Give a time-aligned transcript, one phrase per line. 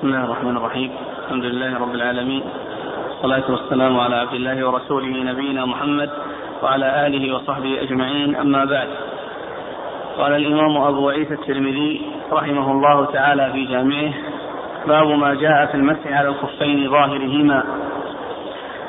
[0.00, 0.90] بسم الله الرحمن الرحيم.
[1.24, 2.42] الحمد لله رب العالمين.
[3.10, 6.10] والصلاة والسلام على عبد الله ورسوله نبينا محمد
[6.62, 8.36] وعلى آله وصحبه أجمعين.
[8.36, 8.88] أما بعد
[10.18, 12.02] قال الإمام أبو عيسى الترمذي
[12.32, 14.12] رحمه الله تعالى في جامعه
[14.86, 17.64] باب ما جاء في المسح على الخفين ظاهرهما.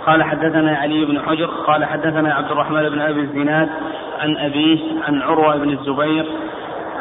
[0.05, 3.69] قال حدثنا علي بن حجر قال حدثنا عبد الرحمن بن أبي الزناد
[4.19, 6.25] عن أبيه عن عروة بن الزبير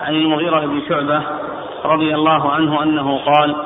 [0.02, 1.22] عن المغيرة بن شعبة
[1.84, 3.56] رضي الله عنه أنه قال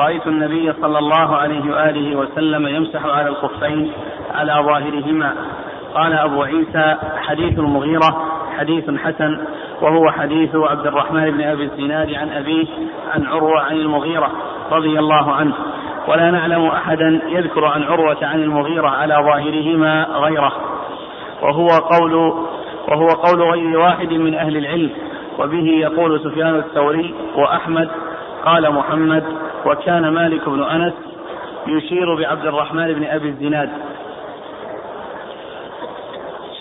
[0.00, 3.92] رأيت النبي صلى الله عليه وآله وسلم يمسح على الخفين
[4.34, 5.34] على ظاهرهما.
[5.94, 8.24] قال أبو عيسى حديث المغيرة
[8.58, 9.40] حديث حسن
[9.82, 12.66] وهو حديث عبد الرحمن بن أبي الزناد عن أبيه
[13.14, 14.30] عن عروة عن المغيرة
[14.72, 15.54] رضي الله عنه.
[16.08, 20.52] ولا نعلم أحدا يذكر عن عروة عن المغيرة على ظاهرهما غيره.
[21.42, 22.14] وهو قول
[22.88, 24.90] وهو قول غير واحد من أهل العلم.
[25.38, 27.88] وبه يقول سفيان الثوري وأحمد
[28.44, 29.24] قال محمد
[29.66, 30.92] وكان مالك بن أنس
[31.66, 33.70] يشير بعبد الرحمن بن أبي الزناد.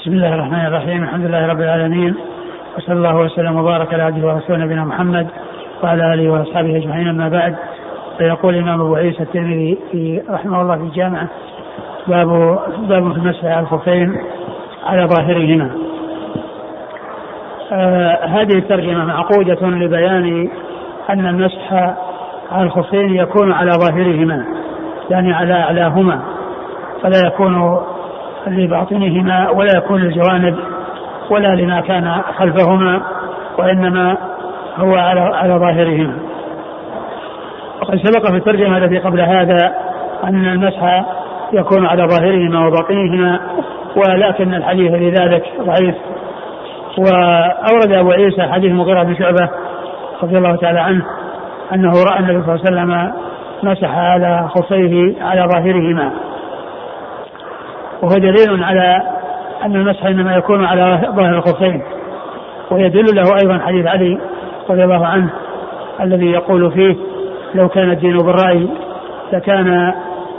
[0.01, 1.03] بسم الله الرحمن الرحيم.
[1.03, 2.15] الحمد لله رب العالمين.
[2.77, 5.27] وصلى الله وسلم وبارك على عبده ورسوله نبينا محمد
[5.83, 7.07] وعلى آله وأصحابه أجمعين.
[7.07, 7.55] أما بعد
[8.17, 11.27] فيقول الإمام أبو عيسى الترمذي في رحمه الله في الجامعة
[12.07, 12.27] باب
[12.79, 14.21] باب في المسح على الخفين
[14.85, 15.71] على ظاهرهما.
[17.71, 20.49] آه هذه الترجمة معقودة لبيان
[21.09, 21.95] أن المسح
[22.57, 24.45] الخفين يكون على ظاهرهما
[25.09, 26.19] يعني على اعلاهما
[27.03, 27.79] فلا يكون
[28.47, 30.55] لباطنهما ولا يكون للجوانب
[31.29, 33.01] ولا لما كان خلفهما
[33.57, 34.17] وإنما
[34.77, 36.13] هو على على ظاهرهما.
[37.81, 39.73] وقد سبق في الترجمة التي قبل هذا
[40.23, 41.05] أن المسح
[41.53, 43.39] يكون على ظاهرهما وباطنهما
[43.95, 45.95] ولكن الحديث لذلك ضعيف
[46.97, 49.49] وأورد أبو عيسى حديث مغيرة بن شعبة
[50.23, 51.05] رضي الله تعالى عنه
[51.73, 53.13] أنه رأى النبي صلى الله عليه وسلم
[53.63, 56.11] مسح على خفيه على ظاهرهما.
[58.01, 59.01] وهو دليل على
[59.65, 61.81] أن المسح إنما يكون على ظاهر الخفين
[62.71, 64.19] ويدل له أيضا حديث علي
[64.69, 65.29] رضي الله عنه
[66.01, 66.95] الذي يقول فيه
[67.55, 68.67] لو كان الدين بالرأي
[69.33, 69.93] لكان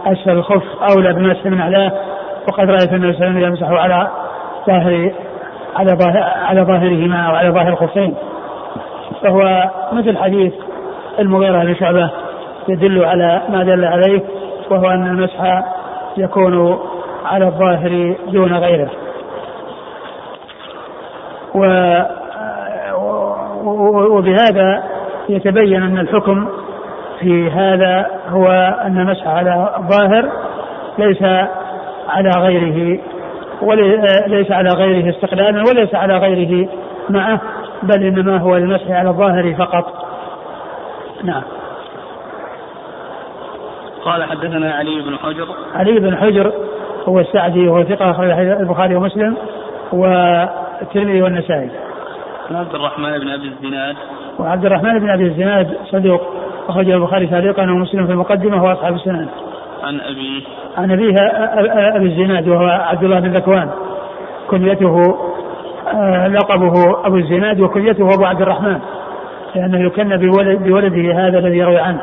[0.07, 0.63] أسفل الخف
[0.97, 1.93] أولى بمسح من أعلاه
[2.49, 4.09] وقد رأيت النبي صلى الله عليه وسلم يمسح على
[4.67, 5.13] ظاهر
[5.77, 8.15] على ظاهر على ظاهرهما أو على ظاهر الخفين
[9.23, 10.53] فهو مثل حديث
[11.21, 12.11] المغيرة بن شعبة
[12.69, 14.23] يدل على ما دل عليه
[14.71, 15.65] وهو أن المسح
[16.17, 16.79] يكون
[17.25, 18.91] على الظاهر دون غيره.
[21.55, 21.65] و
[24.17, 24.83] وبهذا
[25.29, 26.49] يتبين أن الحكم
[27.21, 28.47] في هذا هو
[28.87, 30.29] أن المسح على الظاهر
[30.99, 31.23] ليس
[32.09, 33.01] على غيره
[33.63, 36.69] وليس على غيره استقلالا وليس على غيره
[37.11, 37.41] معه
[37.83, 40.10] بل إنما هو المسح على الظاهر فقط.
[41.25, 41.43] نعم.
[44.05, 45.47] قال حدثنا علي بن حجر.
[45.75, 46.53] علي بن حجر
[47.09, 49.37] هو السعدي وهو ثقة أخرج البخاري ومسلم
[49.93, 51.71] والترمذي والنسائي.
[52.51, 53.97] عن عبد الرحمن بن أبي الزناد.
[54.39, 56.21] وعبد الرحمن بن أبي الزناد صدوق
[56.69, 59.29] أخرج البخاري تعليقا ومسلم في المقدمة وأصحاب السنن.
[59.83, 60.43] عن أبيه
[60.77, 61.15] عن أبيه
[61.97, 63.71] أبي الزناد وهو عبد الله بن ذكوان.
[64.51, 65.19] كنيته
[66.29, 68.81] لقبه أبو الزناد وكنيته أبو عبد الرحمن.
[69.55, 72.01] لأنه يكن بولد بولده هذا الذي يروي عنه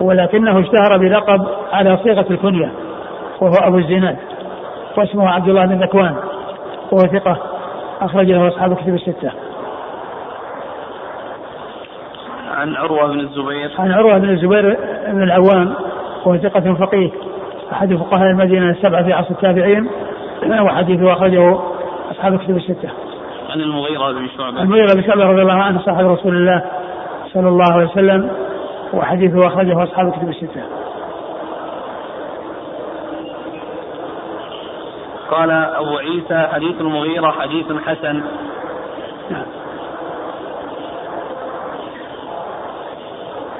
[0.00, 2.72] ولكنه اشتهر بلقب على صيغة الكنية
[3.40, 4.16] وهو أبو الزناد
[4.96, 6.14] واسمه عبد الله بن ذكوان
[6.92, 7.38] وهو ثقة
[8.00, 9.30] أخرج له أصحاب كتب الستة.
[12.56, 14.76] عن عروة بن الزبير عن عروة بن الزبير
[15.08, 15.74] بن العوام
[16.24, 17.10] وهو ثقة فقيه
[17.72, 19.88] أحد فقهاء المدينة السبعة في عصر التابعين
[20.60, 21.58] وحديثه أخرجه
[22.10, 22.88] أصحاب كتب الستة.
[23.48, 26.64] عن المغيرة بن شعبة المغيرة بن شعبة رضي الله عنه صاحب رسول الله
[27.34, 28.30] صلى الله عليه وسلم
[28.92, 30.62] وحديثه أخرجه أصحاب كتب الستة.
[35.30, 38.22] قال أبو عيسى حديث المغيرة حديث حسن
[39.30, 39.46] نعم.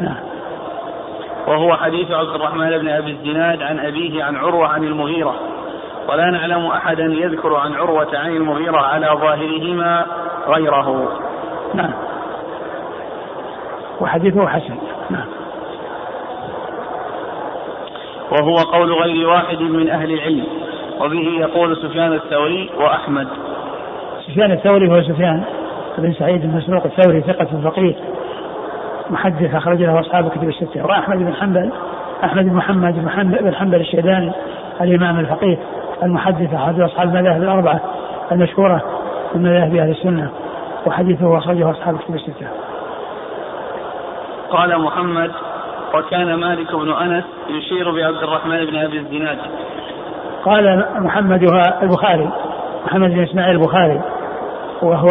[0.01, 0.17] نعم.
[1.47, 5.48] وهو حديث عبد الرحمن بن أبي الزناد عن أبيه عن عروة عن المغيرة
[6.09, 10.07] ولا نعلم أحدا يذكر عن عروة عن المغيرة على ظاهرهما
[10.49, 11.09] غيره.
[11.75, 11.91] نعم.
[14.01, 14.77] وحديثه حسن.
[15.11, 15.27] نعم.
[18.31, 20.47] وهو قول غير واحد من أهل العلم.
[21.01, 23.29] وبه يقول سفيان الثوري وأحمد.
[24.27, 25.45] سفيان الثوري هو سفيان
[25.99, 27.95] بن سعيد بن مسروق الثوري ثقة فقيه
[29.11, 30.87] محدث أخرج له أصحاب كتب الستة.
[30.87, 31.73] وأحمد بن حنبل
[32.25, 34.33] أحمد بن محمد بن حنبل, بن حنبل الشيباني
[34.81, 35.59] الإمام الفقيه.
[36.03, 37.81] المحدث أحد أصحاب المذاهب الأربعة
[38.33, 38.83] المشهورة
[39.35, 40.31] من مذاهب أهل السنة
[40.87, 42.47] وحديثه أخرجه أصحاب كتب الستة.
[44.51, 45.31] قال محمد
[45.95, 49.39] وكان مالك بن أنس يشير بعبد الرحمن بن أبي الزناد
[50.45, 51.43] قال محمد
[51.83, 52.31] البخاري
[52.87, 54.01] محمد بن إسماعيل البخاري
[54.83, 55.09] وهو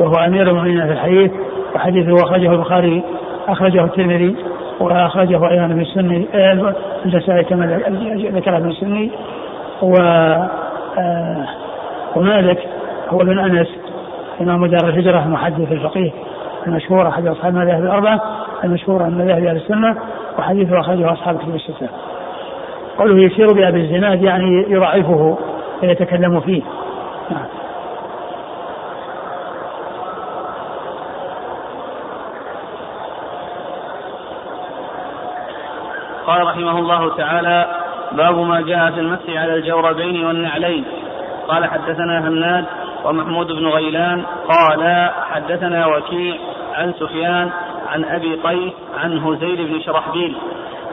[0.00, 1.32] وهو أمير المؤمنين في الحديث
[1.74, 3.02] وحديثه أخرجه البخاري
[3.48, 4.36] أخرجه الترمذي
[4.80, 6.74] وأخرجه أيضا ابن السني آه،
[7.04, 7.66] النسائي كما
[8.34, 9.10] ذكر ابن السني
[12.16, 12.68] ومالك
[13.08, 13.68] هو ابن أنس
[14.40, 16.10] إمام دار الهجرة محدث الفقيه
[16.66, 18.20] المشهور أحد أصحاب المذاهب الأربعة
[18.64, 19.96] المشهور عن مذاهب أهل السنة
[20.38, 21.88] وحديثه أخرجه أصحاب كتب الستة.
[22.98, 25.38] قوله يشير بأبي الزناد يعني يضعفه
[25.82, 26.62] ويتكلم فيه.
[27.30, 27.46] نعم.
[36.26, 40.84] قال رحمه الله تعالى باب ما جاء في المسح على الجوربين والنعلين.
[41.48, 42.64] قال حدثنا هناد
[43.04, 46.34] ومحمود بن غيلان قال حدثنا وكيع
[46.74, 47.50] عن سفيان
[47.88, 48.72] عن أبي قيس
[49.02, 50.36] عن هزيل بن شرحبيل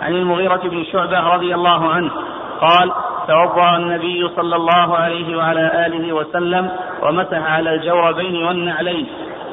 [0.02, 2.12] عن المغيرة بن شعبة رضي الله عنه
[2.62, 2.92] قال
[3.28, 6.72] توضأ النبي صلى الله عليه وعلى آله وسلم
[7.04, 9.08] ومسح على الجوربين والنعلين.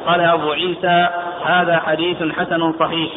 [0.06, 1.08] قال أبو عيسى
[1.44, 3.10] هذا حديث حسن صحيح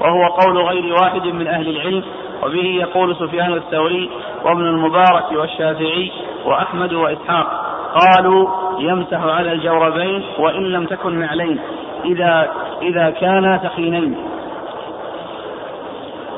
[0.00, 2.02] وهو قول غير واحد من أهل العلم
[2.42, 4.10] وبه يقول سفيان الثوري
[4.44, 6.12] وابن المبارك والشافعي
[6.44, 7.46] وأحمد وإسحاق
[7.94, 8.48] قالوا
[8.78, 11.58] يمسح على الجوربين وإن لم تكن نعلين
[12.04, 12.48] إذا
[12.82, 14.16] إذا كانا ثخينين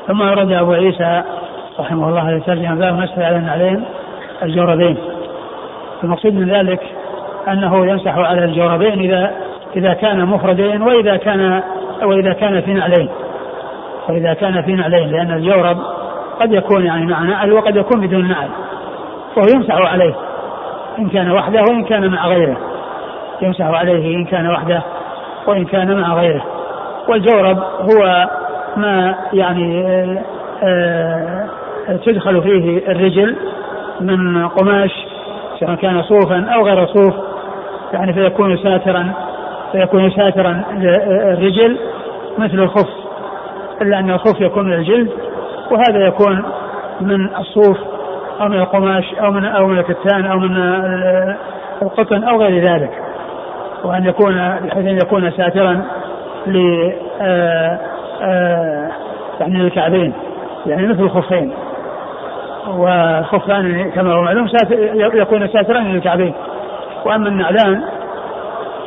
[0.07, 1.23] ثم ورد أبو عيسى
[1.79, 3.85] رحمه الله يترجم باب مسح على النعلين
[4.43, 4.97] الجوربين.
[6.03, 6.81] المقصود من ذلك
[7.47, 9.35] أنه يمسح على الجوربين إذا
[9.75, 11.63] إذا كان مفردين وإذا كان
[12.03, 13.09] وإذا كان في نعلين.
[14.09, 15.77] وإذا كان في نعلين لأن الجورب
[16.39, 18.49] قد يكون يعني مع نعل وقد يكون بدون نعل
[19.37, 20.15] وهو يمسح عليه.
[20.99, 22.57] إن كان وحده وإن كان مع غيره.
[23.41, 24.81] يمسح عليه إن كان وحده
[25.47, 26.43] وإن كان مع غيره.
[27.09, 28.29] والجورب هو
[28.77, 29.85] ما يعني
[30.63, 31.45] آه،
[31.89, 33.35] آه، تدخل فيه الرجل
[34.01, 34.91] من قماش
[35.59, 37.13] سواء كان صوفا أو غير صوف.
[37.93, 39.13] يعني فيكون ساترا
[39.71, 41.77] فيكون ساترا للرجل
[42.37, 42.89] مثل الخف.
[43.81, 45.09] إلا أن الخف يكون من الجلد
[45.71, 46.43] وهذا يكون
[47.01, 47.77] من الصوف
[48.41, 50.57] أو من القماش أو من أو من الكتان أو من
[51.81, 52.91] القطن أو غير ذلك.
[53.83, 55.81] وأن يكون بحيث أن يكون ساترا
[56.47, 56.57] ل
[57.21, 57.79] آه،
[58.21, 58.91] آه،
[59.39, 60.13] يعني الكعبين
[60.65, 61.53] يعني مثل الخفين.
[62.67, 64.47] والخفان كما هو معلوم
[65.13, 66.33] يكون ساترا للكعبين.
[67.05, 67.81] وأما النعلان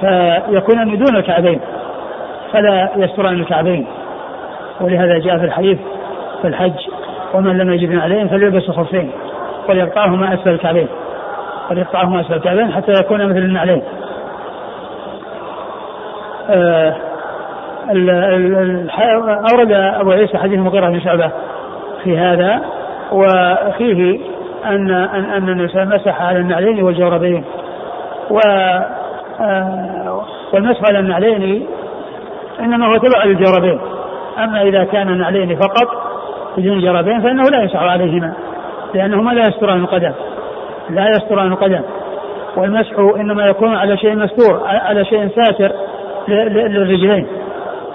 [0.01, 1.61] فيكونان دون الكعبين
[2.53, 3.87] فلا يستران الكعبين.
[4.81, 5.79] ولهذا جاء في الحديث
[6.43, 6.89] في الحج
[7.35, 9.11] ومن لم يجد نعلين فليلبس خفين
[9.69, 10.89] وليقطعهما أسفل الكعبين
[11.71, 13.83] وليقطعهما أسفل الكعبين حتى يكون مثل النعلين.
[16.51, 16.95] آه
[19.53, 21.31] أورد أبو عيسى حديث المغيرة بن شعبة
[22.05, 22.61] في هذا
[23.13, 24.21] وفيه
[24.67, 27.45] أن أن أن مسح على النعلين والجوربين.
[28.31, 28.39] و
[29.41, 31.67] آه، والمسح على النعلين
[32.61, 33.81] إنما هو تبع للجوربين.
[34.39, 36.08] أما إذا كان النعلين فقط
[36.59, 38.33] بدون جربين فإنه لا يسع عليهما
[38.95, 40.13] لأنهما لا يستران القدم
[40.91, 41.81] لا يستران القدم
[42.57, 45.73] والمسح إنما يكون على شيء مستور على شيء ساتر
[46.29, 47.27] للرجلين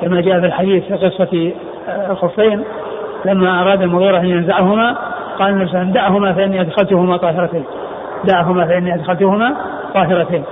[0.01, 1.53] كما جاء في الحديث في قصة
[1.89, 2.63] آه، الخفين
[3.25, 4.97] لما أراد المغيرة أن ينزعهما
[5.39, 7.63] قال النبي صلى الله عليه وسلم دعهما فإني أدخلتهما طاهرتين
[8.23, 9.55] دعهما فإني أدخلتهما
[9.93, 10.43] طاهرتين.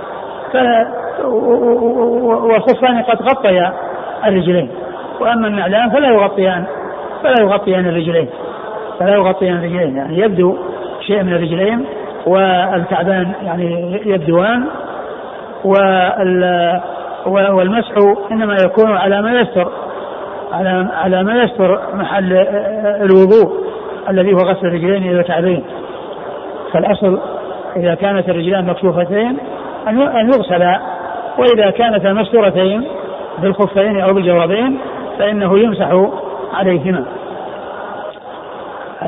[2.42, 3.72] والخفان قد غطيا
[4.26, 4.70] الرجلين
[5.20, 6.66] وأما النعلان فلا يغطيان
[7.22, 8.28] فلا يغطيان الرجلين.
[8.98, 9.96] فلا يغطيان الرجلين.
[9.96, 10.56] يعني يبدو
[11.06, 11.84] شيء من الرجلين
[12.26, 14.64] والكعبان يعني يبدوان
[17.26, 17.92] والمسح
[18.32, 19.72] إنما يكون على ما يستر
[20.52, 22.32] على على ما يستر محل
[23.00, 23.62] الوضوء
[24.08, 25.64] الذي هو غسل الرجلين إلى الكعبين
[26.72, 27.20] فالأصل
[27.76, 29.38] إذا كانت الرجلان مكشوفتين
[29.88, 30.80] أن يغسلا
[31.38, 32.84] وإذا كانتا مستورتين
[33.38, 34.78] بالخفين أو بالجوابين
[35.18, 35.90] فإنه يمسح
[36.54, 37.04] عليهما.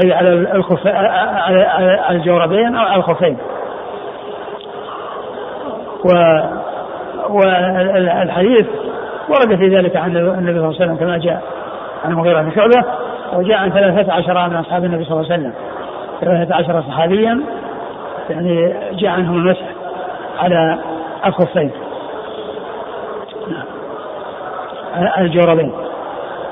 [0.05, 3.39] أي على الخف على الجوربين أو على الخفين.
[6.05, 6.41] و
[7.31, 8.67] والحديث
[9.29, 11.43] ورد في ذلك عن النبي صلى الله عليه وسلم كما جاء
[12.05, 12.85] عن المغيرة بن شعبة
[13.33, 15.53] وجاء عن ثلاثة عشر من أصحاب النبي صلى الله عليه وسلم.
[16.21, 17.41] ثلاثة عشر صحابيا
[18.31, 19.67] يعني جاء عنهم المسح
[20.39, 20.79] على
[21.27, 21.71] الخفين.
[23.49, 23.65] نعم.
[25.19, 25.73] الجوربين.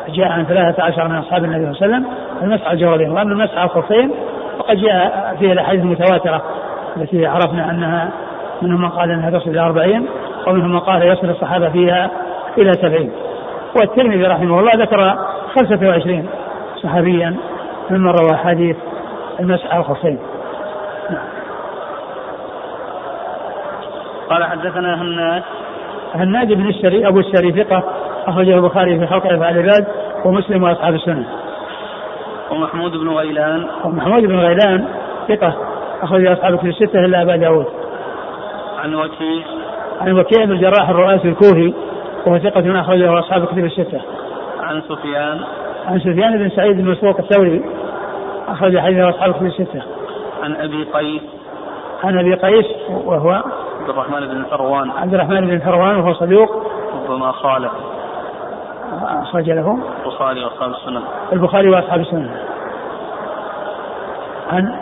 [0.08, 3.32] جاء عن ثلاثة عشر من أصحاب النبي صلى الله عليه وسلم المسح على الجوربين وأما
[3.32, 4.10] المسح على الخفين
[4.58, 6.42] فقد جاء فيه الأحاديث المتواترة
[6.96, 8.10] التي عرفنا أنها
[8.62, 10.06] منهم من قال أنها تصل إلى أربعين
[10.46, 12.10] ومنهم من قال يصل الصحابة فيها
[12.58, 13.12] إلى سبعين.
[13.80, 15.16] والترمذي رحمه الله ذكر
[15.54, 16.26] خمسة وعشرين
[16.82, 17.36] صحابيا
[17.90, 18.76] ممن روى حديث
[19.40, 20.18] المسح على الخفين
[24.30, 25.42] قال حدثنا هناد.
[26.14, 27.82] هناد بن السري أبو السري ثقة
[28.26, 29.86] أخرجه البخاري في خلق افعال العباد
[30.24, 31.26] ومسلم وأصحاب السنة.
[32.50, 34.84] ومحمود بن غيلان ومحمود بن غيلان
[35.28, 35.54] ثقة
[36.02, 37.66] أخرج أصحاب الكتب الستة إلا أبا داود.
[38.78, 39.44] عن وكيع
[40.00, 41.74] عن وكيع بن الجراح الرؤاسي الكوفي
[42.26, 44.00] وهو ثقة أخرجه أصحاب الكتب الستة.
[44.60, 45.40] عن سفيان
[45.86, 47.64] عن سفيان بن سعيد بن مسروق الثوري
[48.48, 49.82] أخرج حديثه أصحاب الكتب الستة.
[50.42, 51.22] عن أبي قيس
[52.04, 53.30] عن أبي قيس وهو
[53.80, 57.72] عبد الرحمن بن ثروان عبد الرحمن بن ثروان وهو صدوق ربما خالف
[59.12, 61.02] أخرج له البخاري وأصحاب السنن
[61.32, 62.30] البخاري وأصحاب السنن.
[64.50, 64.74] عن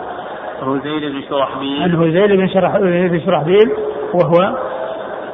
[0.61, 3.71] هزيل بن شرحبيل عن هزيل بن شرح بن شرحبيل
[4.13, 4.57] وهو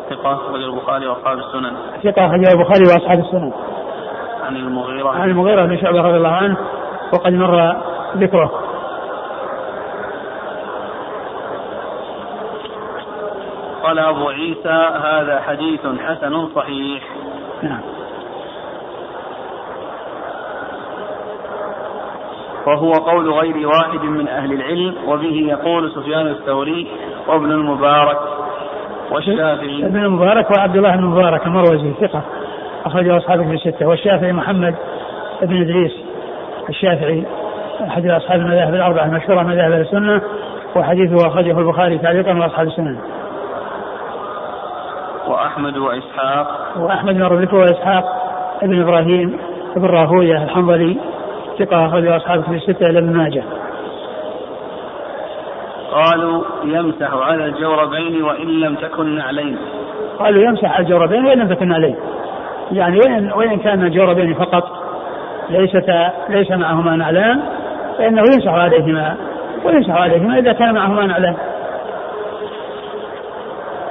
[0.09, 3.53] ثقة أخرج البخاري وأصحاب السنن ثقة أخرجه البخاري وأصحاب السنن.
[4.43, 6.57] عن المغيرة عن المغيرة بن شعبة رضي الله عنه
[7.13, 7.75] وقد مر
[8.17, 8.51] ذكره.
[13.83, 17.03] قال أبو عيسى هذا حديث حسن صحيح
[17.61, 17.81] نعم.
[22.67, 26.87] وهو قول غير واحد من أهل العلم وبه يقول سفيان الثوري
[27.27, 28.17] وابن المبارك
[29.11, 29.85] والشافعي.
[29.85, 32.21] ابن المبارك وعبد الله بن المبارك المروزي ثقة
[32.85, 33.87] أخرجه أصحابه في الستة.
[33.87, 34.75] والشافعي محمد
[35.41, 35.91] بن إدريس
[36.69, 37.25] الشافعي
[37.87, 40.21] أحد أصحاب المذاهب الأربعة المشهورة مذاهب السنة
[40.75, 42.97] وحديثه أخرجه البخاري تعليقا وأصحاب السنن
[45.27, 46.77] وأحمد وإسحاق.
[46.77, 48.05] وأحمد بن ربيعة وإسحاق
[48.61, 49.37] بن إبراهيم
[49.75, 50.97] بن راهوية الحنظلي
[51.59, 53.43] ثقة أخرجه أصحابه في الستة ابن ماجه.
[55.91, 59.57] قالوا يمسح على الجوربين وإن لم تكن نعلين.
[60.19, 61.95] قالوا يمسح على الجوربين وإن لم تكن عليه
[62.71, 64.63] يعني وإن وإن كان الجوربين فقط
[65.49, 65.93] ليست
[66.29, 67.41] ليس معهما نعلان
[67.97, 69.15] فإنه يمسح عليهما
[69.65, 71.35] ويمسح عليهما إذا كان معهما نعلان.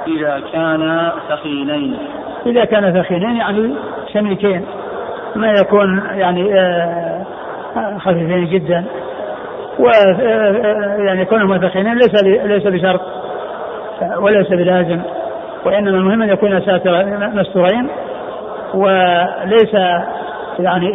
[0.07, 1.97] إذا كان ثقيلين.
[2.45, 3.73] إذا كان ثخينين يعني
[4.13, 4.65] سميكين
[5.35, 7.16] ما يكون يعني آه،
[7.99, 8.85] خفيفين جدا.
[9.79, 9.89] و
[11.05, 13.01] يعني كونهما ثخينين ليس ليس بشرط
[14.17, 15.01] وليس بلازم.
[15.65, 17.89] وإنما المهم أن يكون ساتر مستورين
[18.73, 19.73] وليس
[20.59, 20.87] يعني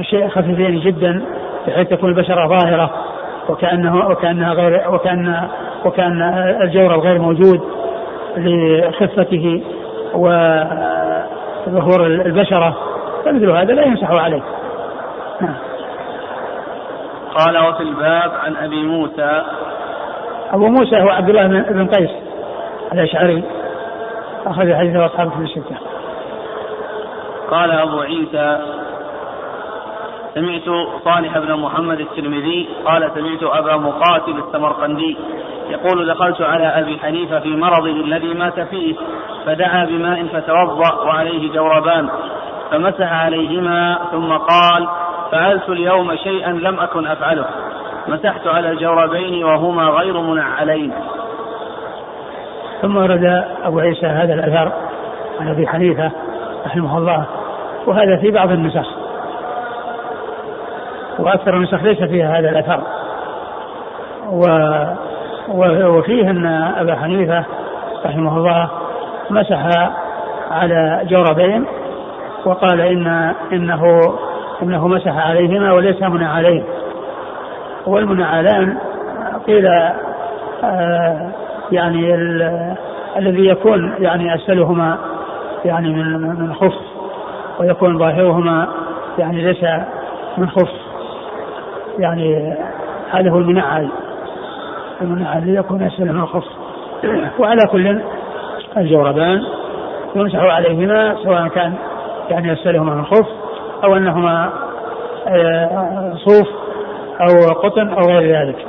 [0.00, 1.22] شيء خفيفين جدا
[1.66, 2.90] بحيث تكون البشرة ظاهرة
[3.48, 5.48] وكأنه وكأنها غير وكأن
[5.84, 6.22] وكأن
[6.62, 7.60] الجورب غير موجود
[8.36, 9.62] لخفته
[10.14, 12.76] وظهور البشرة.
[13.24, 14.42] فمثل هذا لا يمسح عليه
[15.40, 15.54] نعم.
[17.38, 19.42] قال وفي الباب عن أبي موسى.
[20.52, 22.10] أبو موسى هو عبد الله بن- قيس
[22.92, 23.44] الأشعري.
[24.46, 25.76] أخرج حديثه أصحابه في الستة.
[27.50, 28.58] قال أبو عيسى
[30.34, 30.62] سمعت
[31.04, 35.16] صالح بن محمد الترمذي قال سمعت أبا مقاتل السمرقندي
[35.70, 38.94] يقول دخلت على أبي حنيفة في مرضه الذي مات فيه
[39.46, 42.08] فدعا بماء فتوضأ وعليه جوربان.
[42.72, 44.88] فمسح عليهما ثم قال
[45.32, 47.44] فعلت اليوم شيئا لم أكن أفعله.
[48.08, 50.92] مسحت على الجوربين وهما غير منعلين.
[52.82, 54.72] ثم ورد أبو عيسى هذا الأثر
[55.40, 56.10] عن أبي حنيفة
[56.66, 57.24] رحمه الله
[57.86, 58.86] وهذا في بعض النسخ.
[61.18, 62.82] وأكثر النسخ ليس فيها هذا الأثر.
[64.30, 64.46] و
[65.86, 66.46] وفيه أن
[66.78, 67.44] أبا حنيفة
[68.06, 68.70] رحمه الله
[69.30, 69.66] مسح
[70.50, 71.66] على جوربين
[72.46, 73.06] وقال إن
[73.52, 73.82] إنه
[74.62, 76.64] إنه مسح عليهما وليس منعلين
[77.86, 78.78] والمنعلان
[79.46, 79.66] قيل
[80.64, 81.30] آه
[81.72, 82.74] يعني ال-
[83.16, 84.98] الذي يكون يعني أسفلهما
[85.64, 86.74] يعني من من خف
[87.60, 88.68] ويكون ظاهرهما
[89.18, 89.64] يعني ليس
[90.38, 90.70] من خف.
[91.98, 92.54] يعني
[93.10, 93.88] هذا هو المنعل
[95.02, 96.44] المنعل يكون اسفل من الخف
[97.38, 98.00] وعلى كل
[98.76, 99.42] الجوربان
[100.16, 101.72] يمسح عليهما سواء كان
[102.30, 103.26] يعني اسفلهما من الخف
[103.84, 104.52] أو أنهما
[105.26, 106.48] آه، صوف
[107.20, 108.66] أو قطن أو غير ذلك.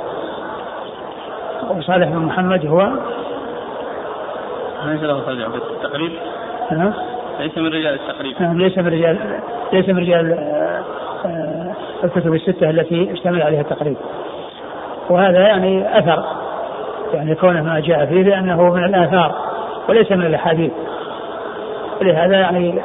[1.70, 2.90] وصالح بن محمد هو؟
[4.86, 6.12] ليس له ترجمة في التقريب.
[6.72, 6.92] نعم.
[7.40, 8.42] ليس من رجال التقريب.
[8.42, 9.40] نعم ليس من رجال
[9.72, 10.82] ليس من رجال آه،
[11.26, 11.72] آه،
[12.04, 13.96] الكتب الستة التي اشتمل عليها التقريب.
[15.10, 16.24] وهذا يعني أثر
[17.14, 19.34] يعني كونه ما جاء فيه لأنه من الآثار
[19.88, 20.72] وليس من الأحاديث.
[22.00, 22.82] ولهذا يعني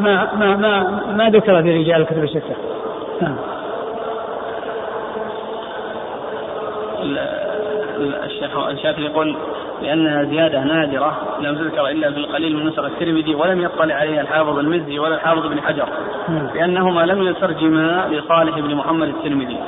[0.00, 2.56] ما ما ما ما ذكر في رجال الكتب الستة.
[3.20, 3.36] نعم.
[7.02, 7.18] ال-
[7.96, 9.36] ال- الشيخ الشافعي يقول
[9.82, 14.58] لأنها زيادة نادرة لم تذكر إلا في القليل من نسخ الترمذي ولم يطلع عليها الحافظ
[14.58, 15.88] المزي ولا الحافظ بن حجر
[16.28, 16.48] نعم.
[16.54, 19.58] لأنهما لم يترجما لصالح بن محمد الترمذي.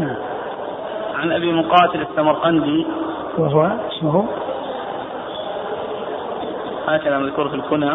[0.00, 0.16] نعم.
[1.14, 2.86] عن أبي مقاتل السمرقندي.
[3.38, 4.26] وهو اسمه؟
[6.88, 7.90] هكذا مذكور في الكنى.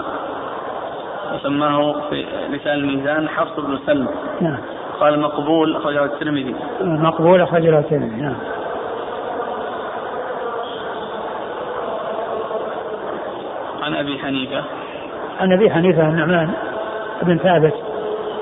[1.40, 4.08] وسماه في لسان الميزان حفص بن سلم
[4.42, 4.58] نعم.
[5.00, 6.56] قال مقبول أخرجه الترمذي.
[6.82, 8.22] مقبول أخرجه الترمذي.
[8.22, 8.36] نعم.
[13.84, 14.64] عن أبي حنيفة.
[15.40, 16.52] عن أبي حنيفة النعمان
[17.24, 17.74] بن ثابت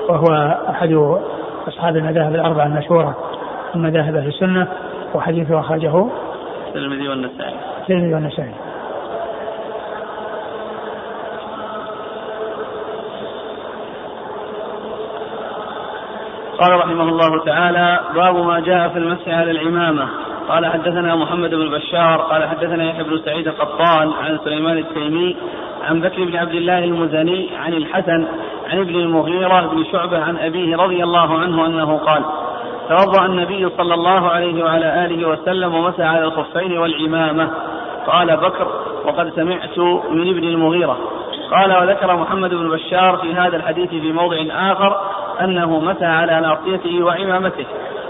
[0.08, 1.18] وهو أحد
[1.68, 3.16] أصحاب المذاهب الأربعة المشهورة
[3.74, 4.68] من مذاهب أهل السنة
[5.14, 6.08] وحديثه أخرجه
[6.68, 7.54] الترمذي والنسائي.
[7.80, 8.67] الترمذي والنسائي.
[16.58, 20.08] قال رحمه الله تعالى باب ما جاء في المسح على العمامة.
[20.48, 25.36] قال حدثنا محمد بن بشار قال حدثنا يحيى بن سعيد القطان عن سليمان التيمي
[25.88, 28.26] عن بكر بن عبد الله المزني عن الحسن
[28.70, 32.22] عن ابن المغيرة بن شعبة عن أبيه رضي الله عنه أنه قال
[32.88, 37.50] توضأ النبي صلى الله عليه وعلى آله وسلم ومسح على الخفين والعمامة.
[38.06, 38.68] قال بكر
[39.04, 39.78] وقد سمعت
[40.10, 40.98] من ابن المغيرة.
[41.50, 44.96] قال وذكر محمد بن بشار في هذا الحديث في موضع آخر
[45.40, 47.66] أنه مسح على ناصيته وعمامته.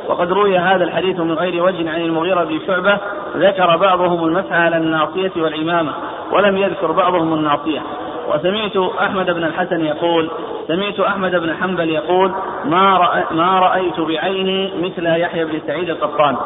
[0.08, 2.98] وقد روي هذا الحديث من غير وجه عن المغيرة بن شعبة
[3.36, 5.92] ذكر بعضهم المسح على الناصية والعمامة
[6.32, 7.80] ولم يذكر بعضهم الناصية.
[8.28, 10.30] وسمعت أحمد بن الحسن يقول
[10.68, 12.32] سمعت أحمد بن حنبل يقول
[12.64, 16.36] ما, رأ ما رأيت بعيني مثل يحيى بن سعيد القطان.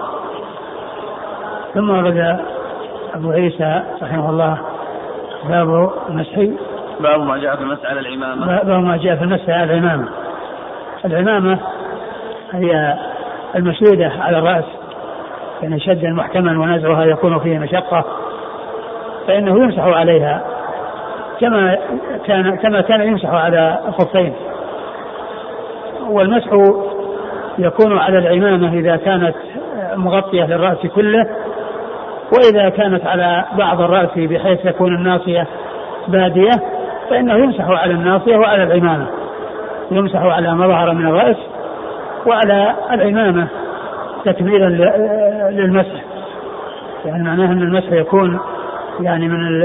[1.74, 2.40] ثم ورد
[3.14, 4.58] أبو عيسى رحمه الله
[5.48, 6.38] باب المسح.
[7.00, 8.46] باب ما جاء في المسح على العمامة.
[8.46, 10.08] باب ما جاء في المسح على العمامة.
[11.04, 11.59] العمامة
[12.52, 12.99] هي
[13.56, 14.64] المشدودة على الرأس
[15.62, 18.04] يعني شدا محكما ونزعها يكون فيه مشقة
[19.26, 20.42] فإنه يمسح عليها
[21.40, 21.78] كما
[22.26, 24.32] كان كما كان يمسح على الخفين
[26.09, 26.52] والمسح
[27.59, 29.34] يكون على العمامة إذا كانت
[29.97, 31.26] مغطية للرأس كله
[32.32, 35.47] وإذا كانت على بعض الرأس بحيث تكون الناصية
[36.08, 36.50] بادية
[37.10, 39.06] فإنه يمسح على الناصية وعلى العمامة.
[39.97, 41.37] يمسح على ما ظهر من الرأس
[42.26, 43.49] وعلى العمامة
[44.25, 44.69] تكميلا
[45.50, 46.05] للمسح.
[47.05, 48.41] يعني معناه أن المسح يكون
[49.00, 49.63] يعني من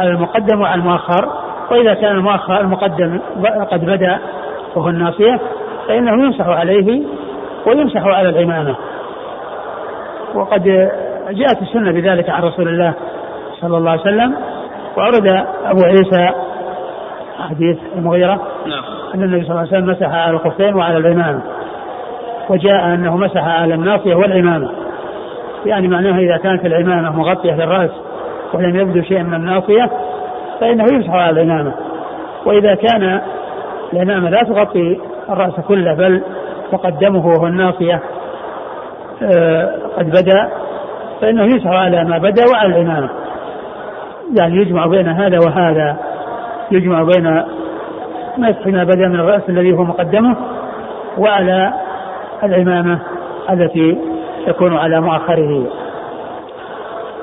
[0.00, 1.28] المقدم وعلى المؤخر.
[1.70, 3.20] وإذا كان المؤخر المقدم
[3.70, 4.18] قد بدأ
[4.76, 5.40] وهو الناصية
[5.88, 7.02] فإنه يمسح عليه
[7.66, 8.76] ويمسح على العمامة
[10.34, 10.62] وقد
[11.30, 12.94] جاءت السنة بذلك عن رسول الله
[13.60, 14.36] صلى الله عليه وسلم
[14.96, 15.26] وعرض
[15.64, 16.30] أبو عيسى
[17.48, 18.84] حديث المغيرة نعم.
[19.14, 21.42] أن النبي صلى الله عليه وسلم مسح على الخفين وعلى العمامة
[22.48, 24.70] وجاء أنه مسح على الناصية والعمامة
[25.66, 27.90] يعني معناها إذا كانت العمامة مغطية للرأس
[28.54, 29.90] ولم يبدو شيء من الناصية
[30.60, 31.74] فإنه يمسح على العمامة
[32.46, 33.20] وإذا كان
[33.92, 35.00] العمامة لا تغطي
[35.30, 36.22] الرأس كله بل
[36.72, 38.00] مقدمه وهو الناصية
[39.22, 40.50] آه، قد بدا
[41.20, 43.08] فإنه يمسح على ما بدا وعلى العمامة
[44.38, 45.96] يعني يجمع بين هذا وهذا.
[46.72, 47.42] يجمع بين
[48.38, 50.36] مسح ما بدا من الرأس الذي هو مقدمه
[51.18, 51.72] وعلى
[52.42, 53.00] العمامة
[53.50, 53.98] التي
[54.46, 55.66] تكون على مؤخره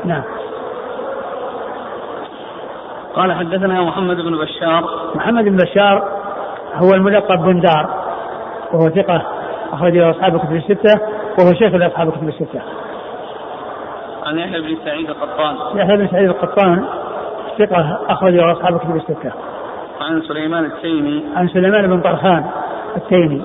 [0.06, 0.24] نعم
[3.16, 4.84] قال حدثنا محمد بن بشار
[5.16, 6.10] محمد بن بشار
[6.74, 7.90] هو الملقب بن دار
[8.74, 9.22] وهو ثقة
[9.74, 11.02] أخرجه أصحاب الكتب الستة
[11.40, 12.62] وهو شيخ لأصحاب الكتب الستة.
[14.26, 15.56] عن يحيى بن سعيد القطان.
[15.76, 16.86] يحيى بن سعيد القطان
[17.58, 19.32] ثقة أخرجه أصحاب الكتب الستة.
[20.02, 21.24] عن سليمان التيمي.
[21.36, 22.46] عن سليمان بن طرخان
[22.96, 23.42] التيمي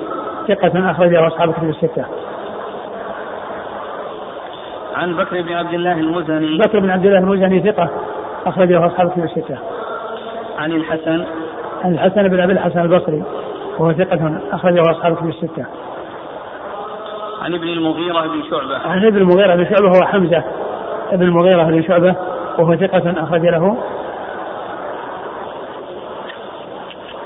[0.48, 2.05] ثقة أخرجه أصحاب الكتب الستة.
[4.94, 6.59] عن بكر بن عبد الله المزني.
[6.59, 7.90] بكر بن عبد الله المزني ثقة
[8.46, 9.59] أخرجه أصحاب الكتب الستة.
[10.59, 11.25] عن الحسن.
[11.85, 13.22] عن الحسن بن أبي الحسن البصري
[13.79, 15.66] وهو ثقة أخرجه أصحاب الكتب الستة.
[17.42, 18.88] عن ابن المغيرة بن شعبة.
[18.88, 20.44] عن ابن المغيرة بن شعبة هو حمزة
[21.12, 22.16] ابن المغيرة بن شعبة
[22.59, 23.77] وهو ثقة أخرج له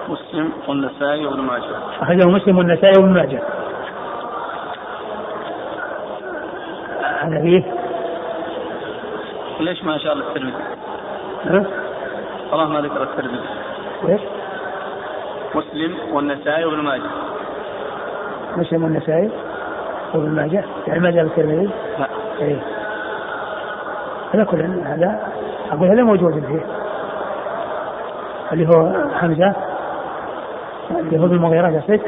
[0.09, 1.77] مسلم والنسائي وابن ماجه.
[2.01, 3.43] أخرجه مسلم والنسائي وابن ماجه.
[7.21, 7.63] هذا فيه
[9.61, 10.55] ليش ما شاء الله الترمذي؟
[11.45, 11.65] ها؟
[12.51, 13.41] والله ما ذكر الترمذي.
[14.05, 14.21] ليش؟
[15.55, 17.11] مسلم والنسائي وابن ماجه.
[18.57, 19.31] مسلم والنسائي
[20.15, 22.07] وابن ماجه يعني ما جاب الترمذي؟ لا.
[22.41, 22.59] إيه
[24.35, 25.21] هذا كل هذا
[25.73, 26.67] أقول هذا موجود فيه
[28.53, 29.55] اللي هو حمزة
[30.91, 32.01] اللي هو المغيرة قصدك؟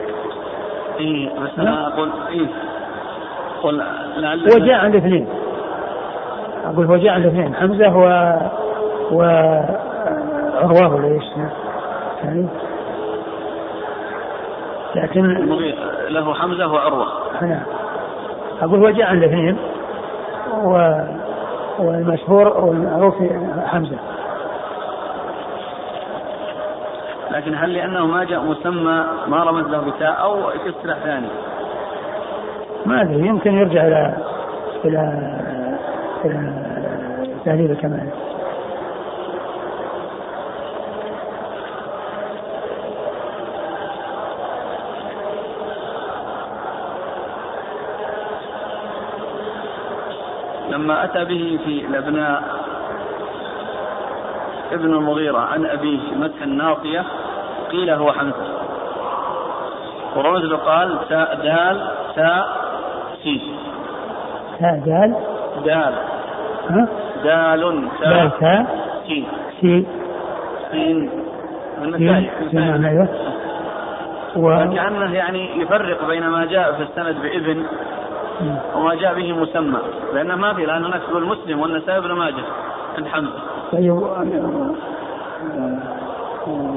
[1.01, 2.47] اي بس أنا أقول اي
[3.63, 3.83] قل
[4.17, 5.29] لعل هو جاء عند اثنين.
[6.65, 8.03] أقول هو جعل الاثنين حمزة و
[9.13, 11.25] وعروة ولا إيش؟
[12.25, 12.47] يعني
[14.95, 15.49] لكن
[16.09, 17.07] له حمزة وعروة.
[17.43, 17.63] نعم.
[18.63, 19.59] أقول هو جعل الاثنين
[20.65, 20.93] و
[21.79, 23.15] والمشهور والمعروف
[23.67, 23.99] حمزة.
[27.39, 31.29] لكن هل لأنه ما جاء مسمى ما رمز له بتاء أو في اصطلاح ثاني؟
[32.87, 34.17] ما أدري يمكن يرجع إلى
[34.85, 35.33] إلى
[36.25, 36.53] إلى
[37.45, 38.09] تهذيب الكمال
[50.71, 52.43] لما أتى به في الأبناء
[54.73, 57.05] ابن المغيرة عن أبيه مسح الناصية
[57.71, 58.47] قيل هو حمزة.
[60.17, 62.49] ورمز قال تاء دال تاء
[63.23, 63.41] سين
[64.61, 65.15] تاء دال.
[65.65, 65.95] دال.
[66.71, 66.89] ها؟
[67.25, 68.67] دال دال تاء
[69.07, 69.27] سين.
[69.61, 69.87] سين
[70.71, 71.11] سين
[71.83, 71.91] من
[72.53, 73.09] نعم أيوه
[74.37, 77.63] وكأنه يعني يفرق بين ما جاء في السند بابن
[78.75, 79.79] وما جاء به مسمى.
[80.15, 82.45] لأنه ما في الآن هناك تقول مسلم والنسائي ابن ماجه
[82.99, 83.41] عند حمزة.
[83.73, 84.03] طيب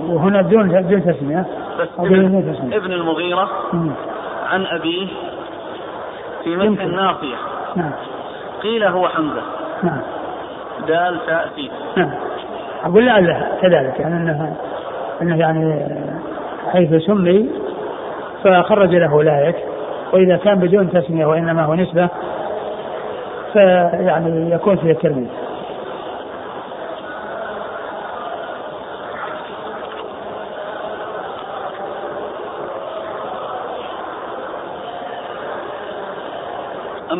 [0.10, 1.45] وهنا بدون بدون تسمية.
[1.79, 3.49] بس ابن, ابن المغيرة
[4.49, 5.07] عن أبيه
[6.43, 7.36] في مسح الناصية
[7.75, 7.91] نعم.
[8.63, 9.41] قيل هو حمزة.
[9.84, 10.01] نعم.
[10.88, 12.12] دال تأتي نعم.
[12.84, 13.99] أقول لعله كذلك.
[13.99, 14.55] يعني أنه
[15.21, 15.88] أنه يعني
[16.71, 17.49] حيث سمي
[18.43, 19.55] فخرج له لايك
[20.13, 22.10] وإذا كان بدون تسمية وإنما هو نسبة
[23.53, 25.27] فيعني يكون فيه الترميز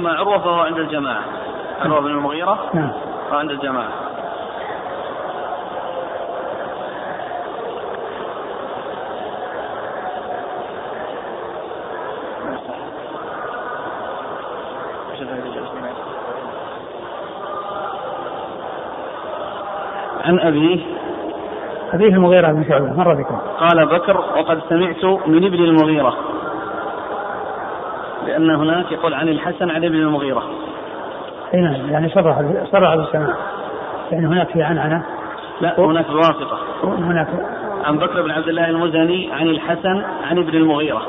[0.02, 1.24] أما عروة فهو عند الجماعة.
[1.82, 2.92] عروة بن المغيرة نعم.
[3.30, 3.90] فهو عند الجماعة.
[20.26, 20.86] عن أبيه.
[21.94, 23.38] أبيه المغيرة بن شعبة مر بكم.
[23.38, 26.31] قال بكر وقد سمعت من ابن المغيرة.
[28.42, 30.44] لأن هناك يقول عن الحسن عن ابن المغيرة.
[31.54, 33.36] أي نعم يعني صرح صرح بالسماع
[34.12, 35.04] يعني هناك في عنعنة؟
[35.62, 37.28] لا هناك بواسطة هناك
[37.86, 41.02] عن بكر بن عبد الله المزني عن الحسن عن ابن المغيرة.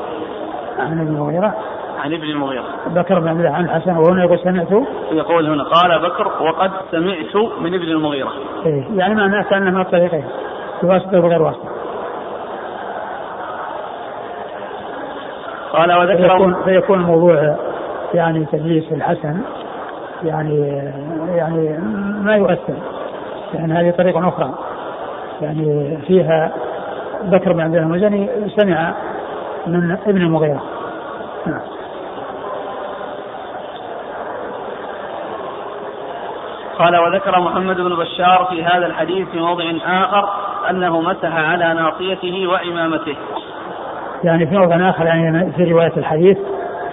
[0.79, 1.55] عن ابن المغيرة؟
[1.99, 2.65] عن ابن المغيرة.
[2.87, 4.71] بكر بن عبد الله عن الحسن وهنا يقول سمعت؟
[5.11, 8.31] يقول هنا قال بكر وقد سمعت من ابن المغيرة.
[8.65, 10.23] إيه يعني معناه كأنه من الطريقين
[10.83, 11.72] بواسطة وغير واسطة.
[15.73, 17.55] قال وذكر فيكون, فيكون الموضوع
[18.13, 19.41] يعني تدليس الحسن
[20.23, 20.59] يعني
[21.35, 21.77] يعني
[22.21, 22.73] ما يؤثر
[23.53, 24.53] يعني هذه طريقة أخرى.
[25.41, 26.51] يعني فيها
[27.23, 28.93] بكر بن عبد الله المزني سمع
[29.67, 30.63] من ابن المغيرة.
[31.45, 31.61] نعم.
[36.79, 40.29] قال وذكر محمد بن بشار في هذا الحديث في موضع آخر
[40.69, 43.15] أنه مسح على ناصيته وعمامته
[44.23, 46.37] يعني في موضع آخر يعني في رواية الحديث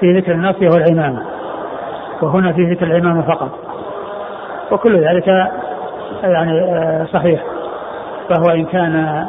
[0.00, 1.22] في ذكر الناصية والعمامة
[2.22, 3.50] وهنا في ذكر العمامة فقط.
[4.72, 5.26] وكل ذلك
[6.22, 7.42] يعني آه، صحيح.
[8.28, 9.26] فهو إن كان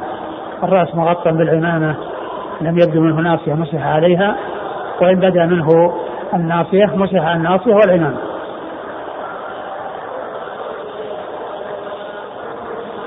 [0.63, 1.95] الرأس مغطى بالعمامة
[2.61, 4.35] لم يبدو منه ناصية مسح عليها
[5.01, 5.93] وإن بدا منه
[6.33, 8.17] الناصية مسح الناصية والعمامة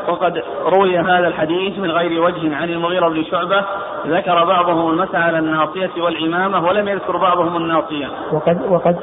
[0.09, 3.65] وقد روي هذا الحديث من غير وجه عن المغيرة بن شعبة
[4.07, 8.07] ذكر بعضهم المسح على الناصية والعمامة ولم يذكر بعضهم الناصية.
[8.33, 8.97] وقد وقد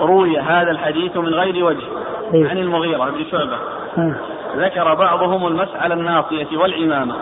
[0.00, 1.86] روي هذا الحديث من غير وجه
[2.34, 3.56] إيه؟ عن المغيرة بن شعبة.
[4.56, 7.14] ذكر بعضهم المسح على الناصية والعمامة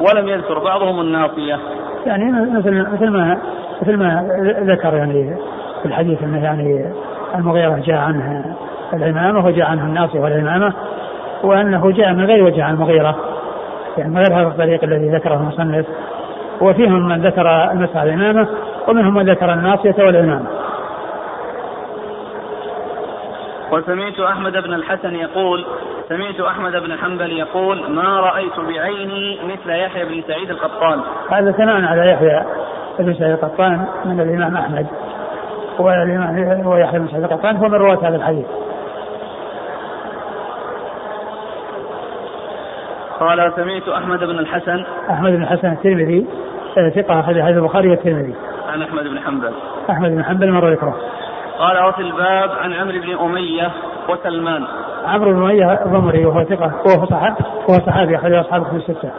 [0.00, 1.58] ولم يذكر بعضهم الناصية.
[2.06, 3.38] يعني مثل مثل ما
[3.82, 4.28] مثل ما
[4.62, 5.36] ذكر يعني
[5.82, 6.92] في الحديث إنه يعني
[7.34, 8.56] المغيرة جاء عنها
[8.92, 10.72] العمامة وجاء عنها الناصية والعمامة
[11.44, 13.16] وأنه جاء من غير وجه عن المغيرة.
[13.98, 15.86] يعني من غير هذا الطريق الذي ذكره المصنف.
[16.60, 18.48] وفيهم من ذكر المسعى الإمامة
[18.88, 20.46] ومنهم من ذكر الناصية والإمامة
[23.72, 25.64] وسمعت أحمد بن الحسن يقول
[26.08, 31.00] سمعت أحمد بن حنبل يقول ما رأيت بعيني مثل يحيى بن سعيد القطان.
[31.30, 32.44] هذا ثناء على يحيى
[32.98, 34.86] بن سعيد القطان من الإمام أحمد
[35.78, 38.46] والإمام ويحيى بن سعيد القطان هو من رواة هذا الحديث.
[43.22, 44.84] قال سمعت أحمد بن الحسن.
[45.10, 46.26] أحمد بن الحسن الترمذي
[46.78, 48.34] آه، ثقة أخرج حديث البخاري والترمذي.
[48.68, 49.52] عن أحمد بن حنبل.
[49.90, 50.96] أحمد بن حنبل مرة ذكره.
[51.58, 53.70] قال وفي الباب عن عمرو بن أمية
[54.08, 54.64] وسلمان.
[55.06, 59.10] عمرو بن أمية الضمري وهو ثقة وهو صحابي وهو صحابي أخرج أصحاب كتب الستة.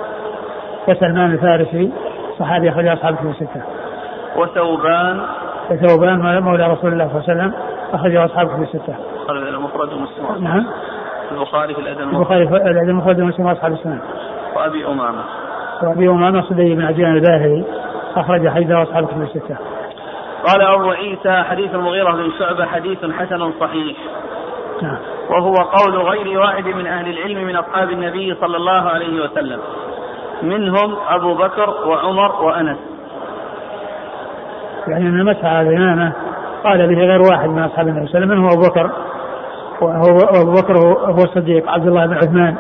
[0.88, 1.92] وسلمان الفارسي
[2.40, 3.62] صحابي أخرج أصحاب كتب الستة.
[4.36, 5.22] وثوبان.
[5.72, 7.54] وثوبان مولى رسول الله صلى الله عليه وسلم
[7.94, 8.96] أخرج أصحاب كتب الستة.
[9.28, 10.66] خرج المفرد ومسلم نعم.
[11.34, 14.02] البخاري في الأدب البخاري في الأدب المفرد ومسلم وأصحاب السنة.
[14.56, 15.24] وأبي أمامة.
[15.84, 17.64] وأبي أمامة صدي بن عجلان الباهلي
[18.16, 19.58] أخرج حديث أصحاب كتب الستة.
[20.48, 23.98] قال أبو عيسى حديث المغيرة بن شعبة حديث حسن صحيح.
[24.82, 24.98] نعم.
[25.30, 29.60] وهو قول غير واحد من أهل العلم من أصحاب النبي صلى الله عليه وسلم.
[30.42, 32.78] منهم أبو بكر وعمر وأنس.
[34.88, 36.14] يعني أن المسح على الإمامة
[36.64, 38.92] قال به غير واحد من أصحاب النبي صلى الله عليه وسلم منهم أبو بكر
[39.82, 42.56] وهو أبو بكر هو الصديق عبد الله بن عثمان.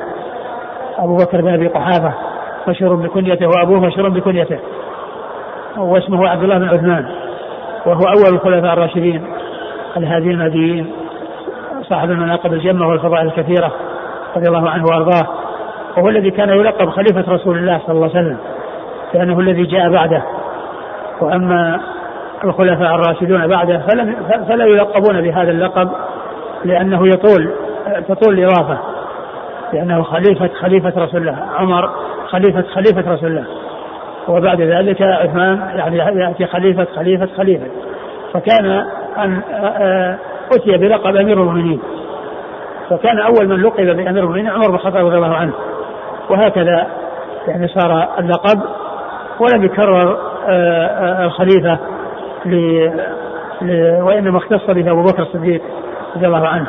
[0.98, 2.14] أبو بكر بن أبي قحافة
[2.68, 4.60] مشهور بكنيته وأبوه مشهور بكنيته.
[5.78, 7.06] واسمه عبد الله بن عثمان.
[7.86, 9.24] وهو أول الخلفاء الراشدين
[9.98, 10.92] الهادي المهديين
[11.90, 13.72] صاحب المناقب الجمة والفضائل الكثيرة
[14.36, 15.28] رضي الله عنه وأرضاه.
[15.98, 18.38] وهو الذي كان يلقب خليفة رسول الله صلى الله عليه وسلم
[19.14, 20.24] لأنه الذي جاء بعده.
[21.22, 21.80] وأما
[22.44, 24.16] الخلفاء الراشدون بعده فلم
[24.48, 25.90] فلا يلقبون بهذا اللقب.
[26.66, 27.54] لأنه يطول
[28.08, 28.78] تطول الإضافة.
[29.74, 31.38] لأنه خليفة خليفة رسول الله.
[31.56, 31.90] عمر
[32.28, 33.46] خليفة خليفة رسول الله.
[34.28, 37.68] وبعد ذلك عثمان يعني يأتي خليفة خليفة خليفة.
[38.34, 38.66] فكان
[39.18, 39.42] أن
[40.56, 41.80] أتي بلقب أمير المؤمنين.
[42.90, 45.54] فكان أول من لقب بأمير المؤمنين عمر بن الخطاب رضي الله عنه.
[46.30, 46.88] وهكذا
[47.48, 48.62] يعني صار اللقب
[49.40, 50.18] ولم يكرر
[51.26, 51.80] الخليفة
[54.06, 55.62] وإنما اختص به أبو بكر الصديق.
[56.16, 56.68] رضي الله عنه.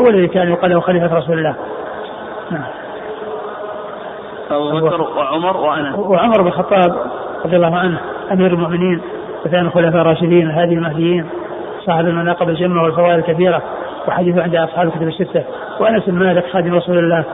[0.00, 1.54] هو الذي كان يقال له خليفة رسول الله.
[2.50, 2.64] نعم.
[4.50, 6.96] أبو بكر وعمر وأنس وعمر بن الخطاب
[7.44, 8.00] رضي الله عنه
[8.32, 9.00] أمير المؤمنين
[9.46, 11.26] وثاني الخلفاء الراشدين الهادي المهديين
[11.86, 13.62] صاحب المناقب الجمة والفوائد الكثيرة
[14.08, 15.44] وحديثه عند أصحاب الكتب الستة.
[15.80, 17.24] وأنس بن مالك خادم رسول الله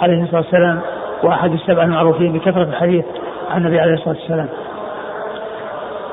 [0.00, 0.80] عليه الصلاة والسلام
[1.22, 3.04] وأحد السبع المعروفين بكثرة الحديث
[3.50, 4.48] عن النبي عليه الصلاة والسلام.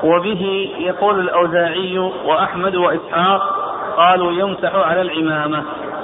[0.04, 3.55] وبه يقول الأوزاعي وأحمد وإسحاق
[3.96, 5.62] قالوا يمسح على العمامة.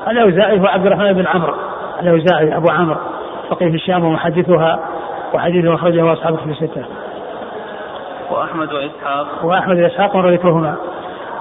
[0.08, 1.54] الأوزاعي هو عبد الرحمن بن عمرو.
[2.02, 3.00] الأوزاعي أبو عمرو.
[3.50, 4.88] فقيه الشام ومحدثها.
[5.34, 6.84] وحديثه أخرجه أصحاب الكتب الستة.
[8.30, 9.44] وأحمد وإسحاق.
[9.44, 10.76] وأحمد وإسحاق مر ذكرهما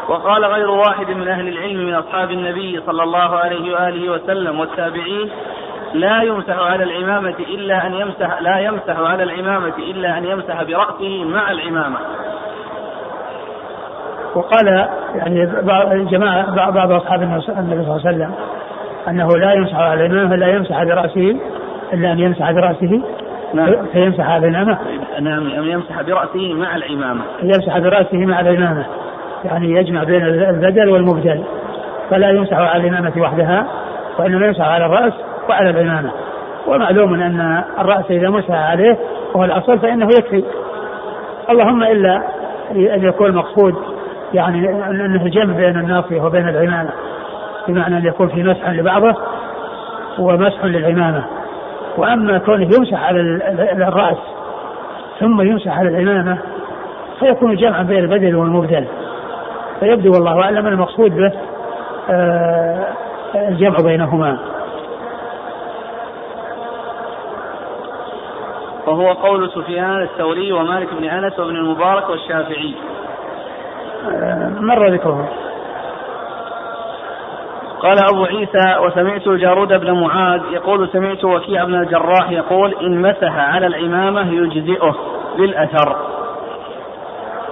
[0.07, 5.29] وقال غير واحد من أهل العلم من أصحاب النبي صلى الله عليه وآله وسلم والتابعين
[5.93, 11.23] لا يمسح على العمامة إلا أن يمسح لا يمسح على العمامة إلا أن يمسح برأسه
[11.23, 11.97] مع العمامة.
[14.35, 15.45] وقال يعني
[16.11, 18.31] جماعة بعض أصحاب النبي صلى الله عليه وسلم
[19.07, 21.35] أنه لا يمسح على العمامة لا يمسح برأسه
[21.93, 23.01] إلا أن يمسح برأسه
[23.53, 23.85] نعم.
[23.93, 24.77] فيمسح على العمامة
[25.19, 28.85] نعم أن يمسح برأسه مع العمامة يمسح برأسه مع العمامة
[29.45, 31.43] يعني يجمع بين البدل والمبدل.
[32.09, 33.67] فلا يمسح على العمامة وحدها
[34.19, 35.13] وإنما يمسح على الرأس
[35.49, 36.11] وعلى العمامة
[36.67, 38.97] ومعلوم أن الرأس إذا مسح عليه
[39.33, 40.43] وهو الأصل فإنه يكفي.
[41.49, 42.21] اللهم إلا
[42.71, 43.90] أن يكون المقصود
[44.33, 46.89] يعني أنه جمع بين الناصية وبين العمامة
[47.67, 49.15] بمعنى أن يكون في مسح لبعضه
[50.19, 51.25] ومسح للعمامة.
[51.97, 53.19] وأما كونه يمسح على
[53.87, 54.17] الرأس
[55.19, 56.37] ثم يمسح على العمامة
[57.19, 58.87] فيكون جمعا بين البدل والمبدل.
[59.79, 61.31] فيبدو والله أعلم المقصود به
[62.09, 62.87] آه،
[63.35, 64.37] الجمع بينهما.
[68.87, 72.75] وهو قول سفيان الثوري ومالك بن أنس وابن المبارك والشافعي.
[74.09, 75.29] آه، مر ذكره.
[77.81, 83.37] قال أبو عيسى وسمعت جارود بن معاذ يقول سمعت وكيع بن الجراح يقول إن مسح
[83.37, 84.95] على العمامة يجزئه
[85.37, 85.95] بالأثر.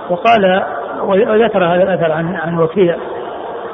[0.10, 0.64] وقال
[1.04, 2.96] وذكر هذا الأثر عن عن وكيع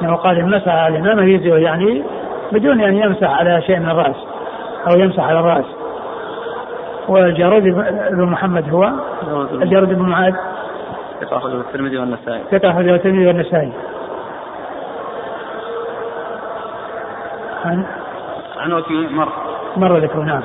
[0.02, 2.04] أنه قال إن مسح على العمامة يجزئه يعني
[2.52, 4.16] بدون أن يمسح على شيء من الرأس
[4.86, 5.66] أو يمسح على الرأس.
[7.08, 7.62] والجارود
[8.10, 8.92] بن محمد هو
[9.52, 10.34] الجارود بن معاذ.
[11.20, 12.42] ثقة أخرجه الترمذي والنسائي.
[12.50, 13.72] ثقة أخرجه الترمذي والنسائي.
[17.64, 17.84] عن
[18.56, 19.28] عن وكيع مر.
[19.76, 20.42] مر ذكره نعم.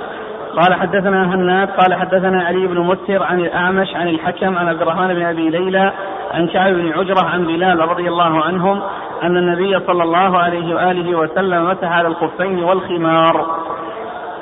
[0.55, 5.13] قال حدثنا هناد قال حدثنا علي بن مسر عن الأعمش عن الحكم عن عبد الرحمن
[5.13, 5.91] بن أبي ليلى
[6.31, 8.81] عن كعب بن عجرة عن بلال رضي الله عنهم
[9.23, 13.45] أن النبي صلى الله عليه وآله وسلم مسح على الخفين والخمار.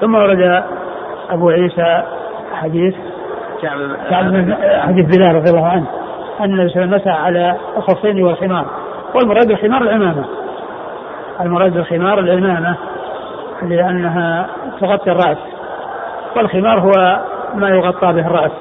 [0.02, 0.64] ثم ورد
[1.30, 2.04] أبو عيسى
[2.54, 2.96] حديث
[3.62, 3.78] كعب
[4.80, 5.99] حديث بلال رضي الله عنه.
[6.40, 8.66] أن النبي صلى الله عليه وسلم مسح على الخفين والخمار
[9.16, 10.26] والمراد بالخمار العمامة.
[11.42, 12.76] المراد بالخمار العمامة
[13.62, 14.48] لأنها
[14.82, 15.38] تغطي الرأس.
[16.38, 17.20] والخمار هو
[17.56, 18.52] ما يغطى به الرأس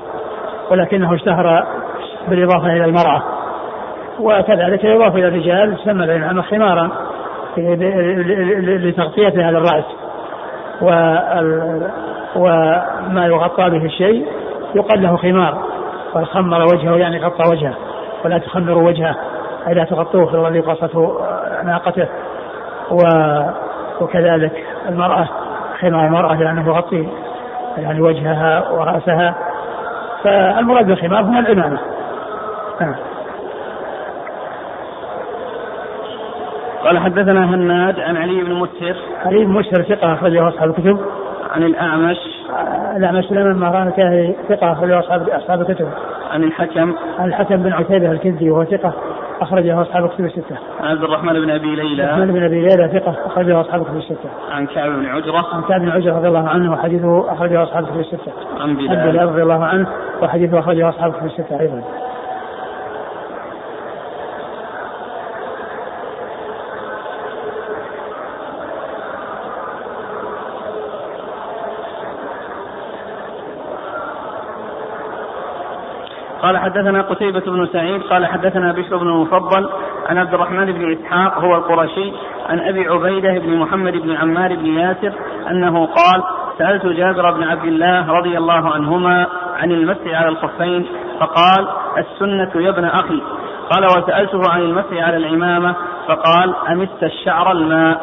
[0.70, 1.66] ولكنه اشتهر
[2.28, 3.22] بالإضافة إلى المرأة.
[4.20, 6.90] وكذلك يضاف إلى الرجال تسمى العمامة خمارا
[8.58, 9.84] لتغطيتها للرأس
[12.36, 14.26] وما يغطى به الشيء
[14.74, 15.58] يقال له خمار.
[16.14, 17.74] والخمر وجهه يعني غطى وجهه
[18.24, 19.16] ولا تخمروا وجهه
[19.68, 21.20] أي لا تغطوه في الذي قصته
[21.64, 22.08] ناقته.
[22.90, 22.98] و
[24.00, 25.28] وكذلك المرأة
[25.80, 27.08] خمار المرأة لأنه يغطي
[27.76, 29.34] يعني وجهها ورأسها.
[30.24, 31.78] فالمراد بالخمار هنا العمامة.
[32.80, 32.94] نعم.
[36.84, 40.98] قال حدثنا هناد عن علي بن مسهر علي بن مسهر ثقة أخرجه أصحاب الكتب.
[41.50, 42.37] عن الأعمش.
[42.96, 45.88] الأعمش سليمان مهران كاهي ثقة أخرجه أصحاب أصحاب الكتب
[46.30, 48.92] عن الحكم عن الحكم بن عتيبة الكندي وهو ثقة
[49.40, 50.56] أخرجه أصحاب الكتب الستة.
[50.80, 52.02] عن عبد الرحمن بن أبي ليلى.
[52.02, 54.30] عبد الرحمن بن أبي ليلى ثقة أخرجه أصحاب الكتب الستة.
[54.50, 55.46] عن كعب بن عجرة.
[55.52, 58.32] عن كعب بن عجرة رضي الله عنه وحديثه أخرجه أصحاب الكتب الستة.
[58.60, 58.98] عن بلال.
[58.98, 59.88] عن بلال رضي الله عنه
[60.22, 61.82] وحديثه أخرجه أصحاب الكتب الستة أيضا.
[76.42, 79.68] قال حدثنا قتيبة بن سعيد قال حدثنا بشر بن المفضل
[80.08, 82.12] عن عبد الرحمن بن إسحاق هو القرشي
[82.48, 85.12] عن أبي عبيدة بن محمد بن عمار بن ياسر
[85.50, 86.22] أنه قال
[86.58, 90.86] سألت جابر بن عبد الله رضي الله عنهما عن المسح على الخفين
[91.20, 93.22] فقال السنة يا ابن أخي.
[93.70, 95.74] قال وسألته عن المسح على العمامة
[96.08, 98.00] فقال أمست الشعر الماء.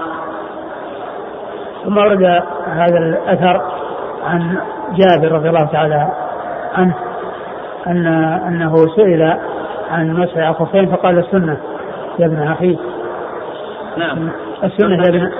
[1.85, 2.23] ثم ورد
[2.65, 3.61] هذا الأثر
[4.25, 4.57] عن
[4.91, 6.07] جابر رضي الله تعالى
[6.75, 6.95] عنه.
[7.87, 8.07] أن
[8.47, 9.33] أنه سئل
[9.91, 11.57] عن مسح الخفين فقال السنة
[12.19, 12.77] يا ابن أخي.
[13.97, 14.29] نعم.
[14.63, 15.31] السنة يا ابن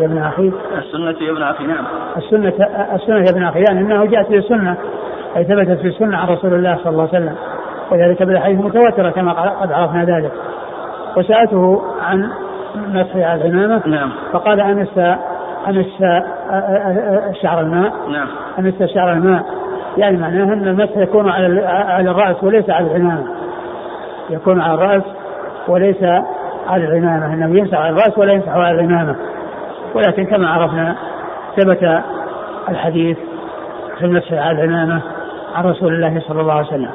[0.00, 0.52] يا ابن أخي.
[0.78, 1.84] السنة يا ابن أخي نعم.
[2.16, 2.52] السنة
[2.94, 4.76] السنة يا ابن أخي يعني أنه جاءت في السنة
[5.36, 7.36] أي ثبتت في السنة عن رسول الله صلى الله عليه وسلم.
[7.90, 10.32] وذلك بالأحاديث متواترة كما قد عرفنا ذلك.
[11.16, 12.30] وسألته عن
[12.76, 14.12] مسح العمامة نعم.
[14.32, 14.98] فقال أمس
[15.68, 16.02] أمس
[17.42, 17.92] شعر الماء.
[18.08, 18.28] نعم.
[18.58, 19.44] أمس شعر الماء.
[19.96, 23.26] يعني معناه أن المسح يكون على على الرأس وليس على العمامة.
[24.30, 25.02] يكون على الرأس
[25.68, 26.02] وليس
[26.66, 27.34] على العمامة.
[27.34, 29.16] أنه يمسح على الرأس ولا يمسح على العمامة.
[29.94, 30.96] ولكن كما عرفنا
[31.56, 32.02] ثبت
[32.68, 33.18] الحديث
[33.98, 35.02] في المسح على العمامة
[35.54, 36.90] عن رسول الله صلى الله عليه وسلم.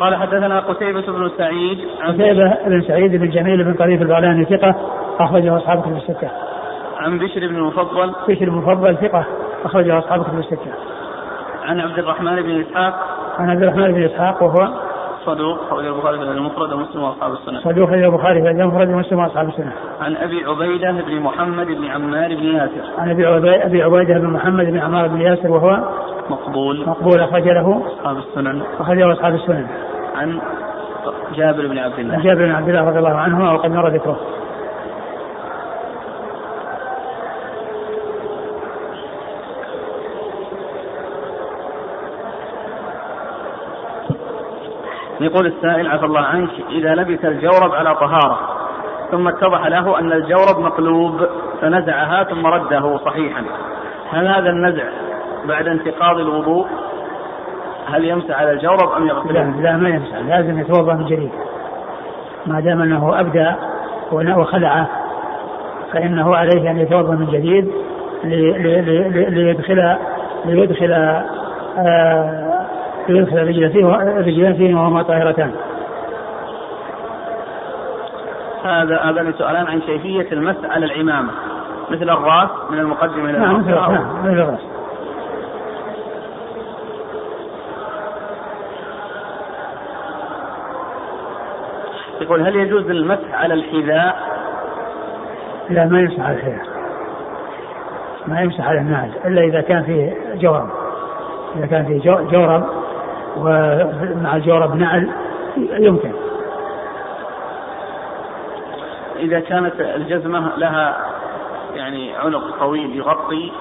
[0.00, 4.74] قال حدثنا قتيبة بن سعيد قتيبة بن سعيد بن جميل بن طريف البغلاني ثقة
[5.20, 6.28] أخرجه أصحاب كتب الستة.
[6.96, 8.12] عن بشر بن المفضل.
[8.28, 9.24] بشر بن المفضل ثقة.
[9.64, 10.72] أخرجه أصحاب كتب الستة.
[11.64, 12.94] عن عبد الرحمن بن إسحاق
[13.38, 14.68] عن عبد الرحمن بن إسحاق وهو
[15.24, 17.60] صدوق أخرج البخاري في المفرد ومسلم وأصحاب السنة.
[17.60, 19.72] صدوق أخرج البخاري في المفرد ومسلم وأصحاب السنة.
[20.00, 22.82] عن أبي عبيدة بن محمد بن عمار بن ياسر.
[22.98, 25.78] عن أبي عبيدة أبي عبيدة بن محمد بن عمار بن ياسر وهو
[26.30, 28.62] مقبول مقبول أخرج له أصحاب السنن.
[28.80, 29.66] أخرجه أصحاب السنن.
[30.16, 30.40] عن
[31.34, 32.14] جابر بن عبد الله.
[32.14, 34.16] عن جابر بن عبد الله رضي الله عنه وقد مر ذكره.
[45.24, 48.38] يقول السائل عفى الله عنك إذا لبس الجورب على طهارة
[49.10, 51.26] ثم اتضح له أن الجورب مقلوب
[51.60, 53.42] فنزعها ثم رده صحيحا.
[54.12, 54.84] هل هذا النزع
[55.48, 56.66] بعد انتقاض الوضوء؟
[57.86, 60.16] هل يمسح على الجورب أم يغسله؟ لا لا ما يمسح.
[60.16, 61.30] لازم يتوضأ من جديد.
[62.46, 63.52] ما دام أنه أبدى
[64.12, 64.88] وخلعه
[65.92, 67.72] فإنه عليه أن يتوضأ من جديد
[68.24, 69.96] ليدخل
[70.44, 70.92] ليدخل
[71.78, 72.53] آه
[73.08, 75.52] يدخل الرجل فيه الرجلين فيه وهما طاهرتان.
[78.64, 81.30] هذا هذا سؤالان عن كيفية المس على العمامة
[81.90, 84.60] مثل الراس من المقدمة إلى نعم مثل نعم مثل الراس.
[92.20, 94.16] يقول هل يجوز المسح على الحذاء؟
[95.70, 96.66] لا ما يمسح على الحذاء.
[98.26, 100.68] ما يمسح على النعل إلا إذا كان فيه جورب.
[101.56, 102.83] إذا كان فيه جورب
[103.36, 105.10] ومع الجورب نعل
[105.56, 106.12] يمكن.
[109.16, 110.96] إذا كانت الجزمة لها
[111.74, 113.52] يعني عنق طويل يغطي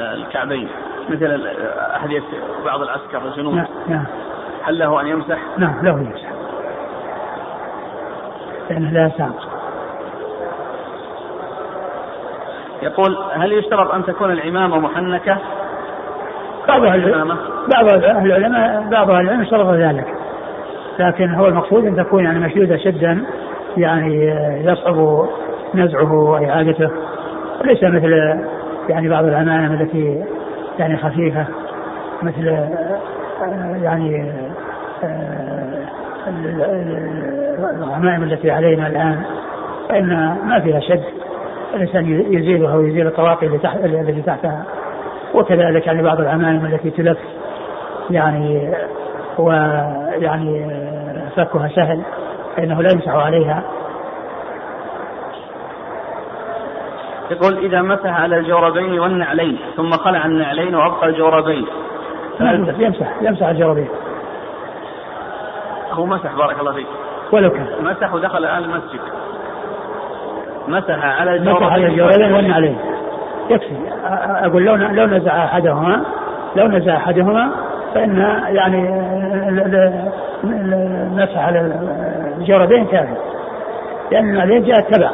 [0.00, 0.68] الكعبين
[1.08, 1.46] مثل
[1.96, 2.22] أحذية
[2.64, 4.04] بعض العسكر الجنوب نعم نعم.
[4.62, 6.28] هل له أن يمسح؟ نعم له يمسح.
[8.70, 9.48] لأنه لا ساق
[12.82, 15.38] يقول هل يشترط أن تكون العمامة محنكة؟
[16.68, 20.06] بعض أهل بعض أهل العلماء بعض أهل العلم اشترط ذلك.
[20.98, 23.24] لكن هو المقصود أن تكون يعني مشدودة شدا
[23.76, 24.26] يعني
[24.64, 25.26] يصعب
[25.74, 26.90] نزعه وإعادته.
[27.60, 28.12] وليس مثل
[28.88, 30.24] يعني بعض العمائم التي
[30.78, 31.46] يعني خفيفة
[32.22, 32.46] مثل
[33.82, 34.32] يعني
[37.58, 39.22] الغمائم التي علينا الآن
[39.88, 41.02] فإن ما فيها شد.
[41.74, 44.64] الإنسان يزيلها ويزيل الطواقي التي تحتها.
[45.34, 47.18] وكذلك يعني بعض العمائم التي تلف.
[48.10, 48.74] يعني
[49.38, 50.70] ويعني
[51.36, 52.02] فكها سهل
[52.56, 53.62] فإنه لا يمسح عليها.
[57.30, 61.66] يقول إذا مسح على الجوربين والنعلين ثم خلع النعلين وأبقى الجوربين.
[62.78, 63.88] يمسح يمسح الجوربين.
[65.92, 66.86] هو مسح بارك الله فيك.
[67.32, 67.66] ولو كان.
[67.80, 69.00] مسح ودخل الآن المسجد.
[70.68, 72.78] مسح على الجوربين مسح على الجوربين والنعلين.
[73.50, 73.76] يكفي.
[74.44, 76.04] أقول لو لو نزع أحدهما
[76.56, 77.50] لو نزع أحدهما
[77.94, 78.18] فإن
[78.48, 78.88] يعني
[80.44, 81.60] المسح على
[82.38, 83.14] الجوربين كافي
[84.12, 85.10] لأن النعلين جاءت تبع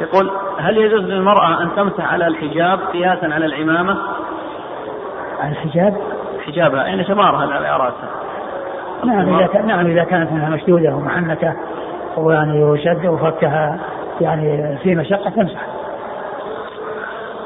[0.00, 3.98] يقول هل يجوز للمرأة أن تمسح على الحجاب قياسا على العمامة؟
[5.40, 5.96] على الحجاب؟
[6.46, 8.08] حجابها يعني شمارها على رأسها.
[9.04, 11.54] نعم إذا كان نعم إذا كانت منها مشدودة ومحنكة
[12.16, 13.78] ويعني وشد وفكها
[14.20, 15.77] يعني في مشقة تمسح.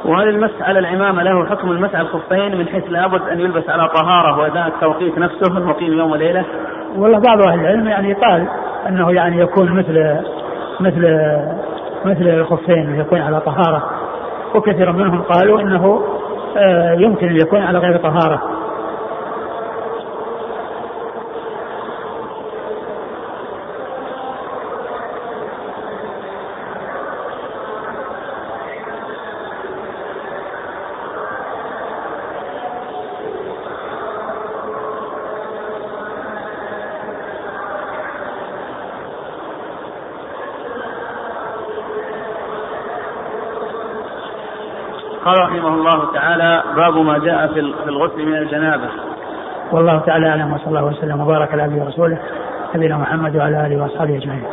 [0.04, 3.88] وهل المسح على العمامة له حكم المسح على الخفين من حيث لابد أن يلبس على
[3.88, 6.44] طهارة وأداء التوقيت نفسه المقيم يوم وليلة؟
[6.96, 8.48] والله بعض أهل العلم يعني قال
[8.88, 10.16] أنه يعني يكون مثل
[10.80, 11.18] مثل
[12.04, 13.82] مثل الخفين يكون على طهارة
[14.54, 16.02] وكثير منهم قالوا إنه
[16.56, 18.42] آه، يمكن أن يكون على غير طهارة
[45.24, 48.88] قال رحمه الله تعالى باب ما جاء في الغسل من الجنابة.
[49.72, 52.18] والله تعالى أعلم وصلى الله وسلم وبارك على عبده ورسوله
[52.74, 54.44] نبينا محمد وعلى آله وأصحابه أجمعين.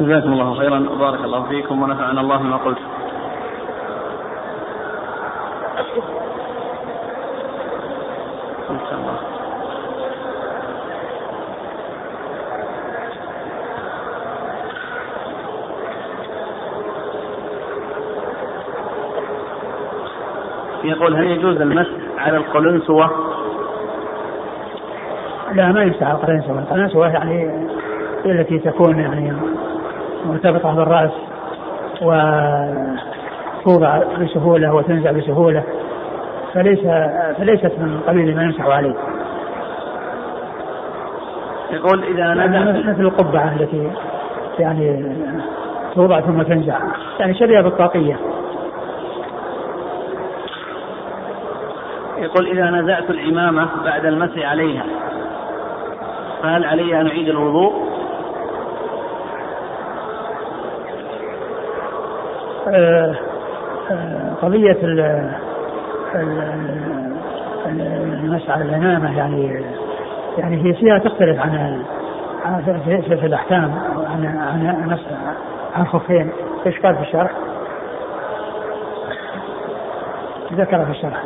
[0.00, 2.83] جزاكم الله خيرا وبارك الله فيكم ونفعنا الله بما قلت.
[20.84, 23.10] يقول هل يجوز المسح على القلنسوة؟
[25.52, 27.68] لا ما يمسح على القلنسوة، القلنسوة يعني
[28.26, 29.32] التي تكون يعني
[30.26, 31.10] مرتبطة بالرأس
[33.62, 35.62] وتوضع بسهولة وتنزع بسهولة
[36.54, 36.80] فليس
[37.38, 38.94] فليست من قبيل ما يمسح عليه.
[41.70, 43.90] يقول إذا نزل مثل القبعة التي
[44.58, 45.14] يعني
[45.94, 46.78] توضع ثم تنزع
[47.20, 48.16] يعني شبيهة بالطاقية.
[52.24, 54.84] يقول إذا نزعت العمامة بعد المسح عليها
[56.42, 57.94] فهل علي أن أعيد الوضوء؟
[62.68, 63.14] آه،
[63.90, 64.78] آه، قضية
[68.22, 69.64] المسح على العمامة يعني
[70.38, 71.82] يعني هي فيها تختلف عن
[72.84, 73.74] في, في الأحكام
[74.10, 74.98] عن عن
[75.74, 76.30] عن الخفين
[76.66, 77.30] إيش قال في الشرح؟
[80.52, 81.22] ذكر في الشرح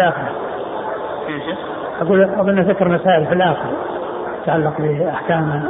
[0.00, 0.32] في آخر
[2.00, 3.70] أقول أظن ذكر مسائل في الآخر
[4.42, 5.64] تتعلق بأحكام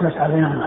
[0.00, 0.64] مسعى الإمامة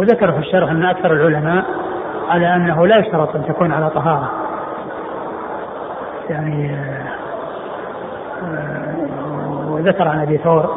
[0.00, 1.64] وذكر في الشرح أن أكثر العلماء
[2.28, 4.30] على أنه لا يشترط أن تكون على طهارة.
[6.30, 6.76] يعني
[8.44, 8.94] آه،
[9.68, 10.76] وذكر عن أبي ثور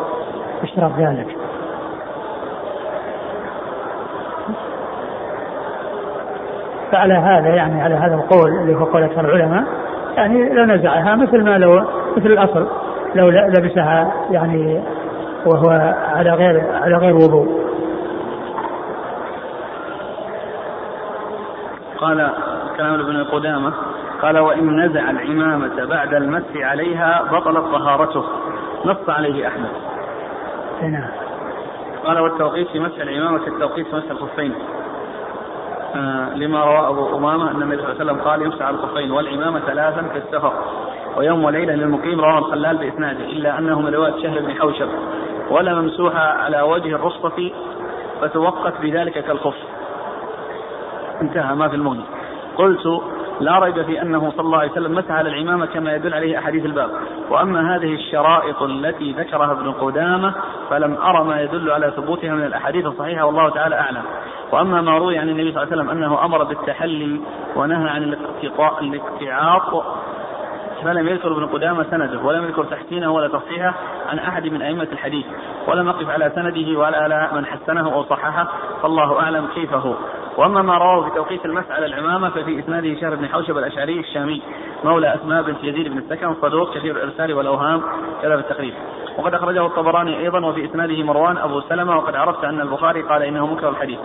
[0.64, 1.28] اشترط ذلك.
[6.92, 9.64] فعلى هذا يعني على هذا القول اللي هو قول أكثر العلماء
[10.16, 11.84] يعني لنزعها مثل ما لو
[12.18, 12.68] مثل الأصل
[13.16, 14.82] لو لبسها يعني
[15.46, 17.63] وهو على غير على غير وضوء.
[22.04, 22.30] قال
[22.78, 23.74] كلام ابن قدامة
[24.22, 28.24] قال وإن نزع العمامة بعد المسح عليها بطلت طهارته.
[28.86, 29.70] نص عليه أحمد.
[30.82, 31.10] نعم.
[32.06, 34.54] قال والتوقيت في مسح العمامة كالتوقيت في مسح الخفين.
[35.96, 39.12] آه لما روى أبو أمامة أن النبي صلى الله عليه وسلم قال يمسح على الخفين
[39.12, 40.54] والعمامة ثلاثا في السفر
[41.18, 44.90] ويوم وليلة للمقيم رواه الخلال بإسناده إلا أنه من رواية شهر بن حوشب.
[45.50, 47.52] ولا ممسوحة على وجه الرصة
[48.22, 49.56] فتوقت بذلك كالخف.
[51.24, 52.04] انتهى ما في المغني.
[52.58, 53.02] قلت
[53.40, 56.66] لا ريب في أنه صلى الله عليه وسلم مسح على العمامه كما يدل عليه أحاديث
[56.66, 56.90] الباب،
[57.30, 60.34] وأما هذه الشرائط التي ذكرها ابن قدامة
[60.70, 64.04] فلم أرى ما يدل على ثبوتها من الأحاديث الصحيحة والله تعالى أعلم.
[64.52, 67.20] وأما ما روي عن النبي صلى الله عليه وسلم أنه أمر بالتحلي
[67.56, 68.16] ونهى عن
[68.82, 69.84] الاقتعاط
[70.84, 73.74] فلم يذكر ابن قدامة سنده ولم يذكر تحسينه ولا تصحيحه
[74.10, 75.26] عن أحد من أئمة الحديث.
[75.68, 78.48] ولم أقف على سنده ولا من حسنه أو صححه
[78.82, 79.94] فالله أعلم كيف هو
[80.38, 84.42] وأما ما رواه في توقيت المسح على العمامة ففي إسناده شهر بن حوشب الأشعري الشامي
[84.84, 87.82] مولى أسماء بنت يزيد بن السكن صدوق كثير الإرسال والأوهام
[88.22, 88.74] كذا التقريب
[89.18, 93.48] وقد أخرجه الطبراني أيضا وفي إسناده مروان أبو سلمة وقد عرفت أن البخاري قال إنه
[93.48, 94.00] منكر الحديث.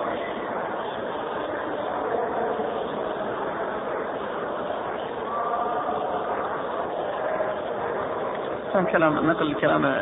[8.93, 9.95] كلام نقل كلام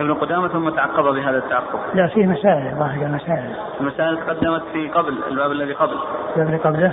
[0.00, 1.78] ابن قدامة ثم تعقب بهذا التعقب.
[1.94, 3.54] لا فيه مسائل ظاهر مسائل.
[3.80, 5.96] المسائل تقدمت في قبل الباب الذي قبل.
[6.36, 6.92] الباب اللي قبله؟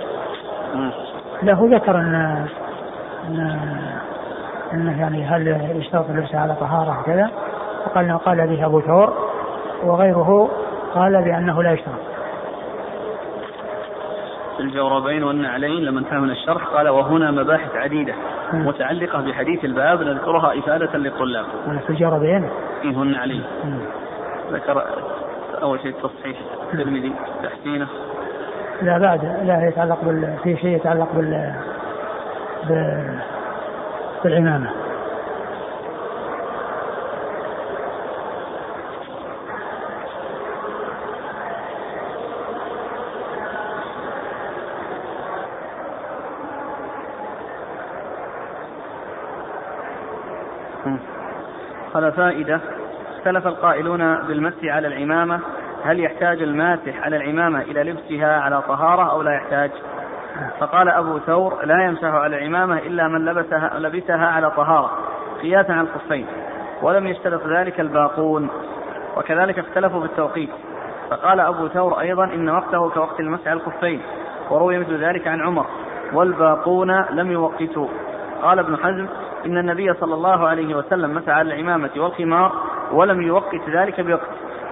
[1.43, 2.45] لا هو ذكر ان
[3.27, 3.59] ان
[4.73, 7.31] أنه يعني هل يشترط اللبس على طهارة كذا
[7.85, 9.13] وقال قال به أبو ثور
[9.83, 10.49] وغيره
[10.93, 12.14] قال بأنه لا يشترط.
[14.59, 18.13] الجوربين والنعلين لما انتهى من الشرح قال وهنا مباحث عديدة
[18.53, 21.45] متعلقة بحديث الباب نذكرها إفادة للطلاب.
[21.87, 22.49] في الجوربين؟
[22.83, 23.43] إيه النعلين.
[24.51, 24.85] ذكر
[25.61, 26.37] أول شيء تصحيح
[26.73, 27.87] الترمذي تحسينه.
[28.81, 31.53] لا بعد لا يتعلق بال في شيء يتعلق بال
[50.85, 50.99] بالعمامة.
[51.93, 52.59] قال فائدة
[53.17, 55.39] اختلف القائلون بالمسح على العمامة
[55.83, 59.71] هل يحتاج الماسح على العمامة إلى لبسها على طهارة أو لا يحتاج؟
[60.59, 64.91] فقال أبو ثور لا يمسح على العمامة إلا من لبسها, لبسها على طهارة.
[65.41, 66.25] قياسا على الخفين
[66.81, 68.49] ولم يشترط ذلك الباقون.
[69.17, 70.49] وكذلك اختلفوا في التوقيت
[71.09, 74.01] فقال أبو ثور أيضا إن وقته كوقت المسح على الخفين
[74.49, 75.65] وروي مثل ذلك عن عمر
[76.13, 77.87] والباقون لم يوقتوا.
[78.41, 79.07] قال ابن حزم
[79.45, 82.51] إن النبي صلى الله عليه وسلم مسح على العمامة والخمار
[82.91, 84.29] ولم يوقت ذلك بوقت.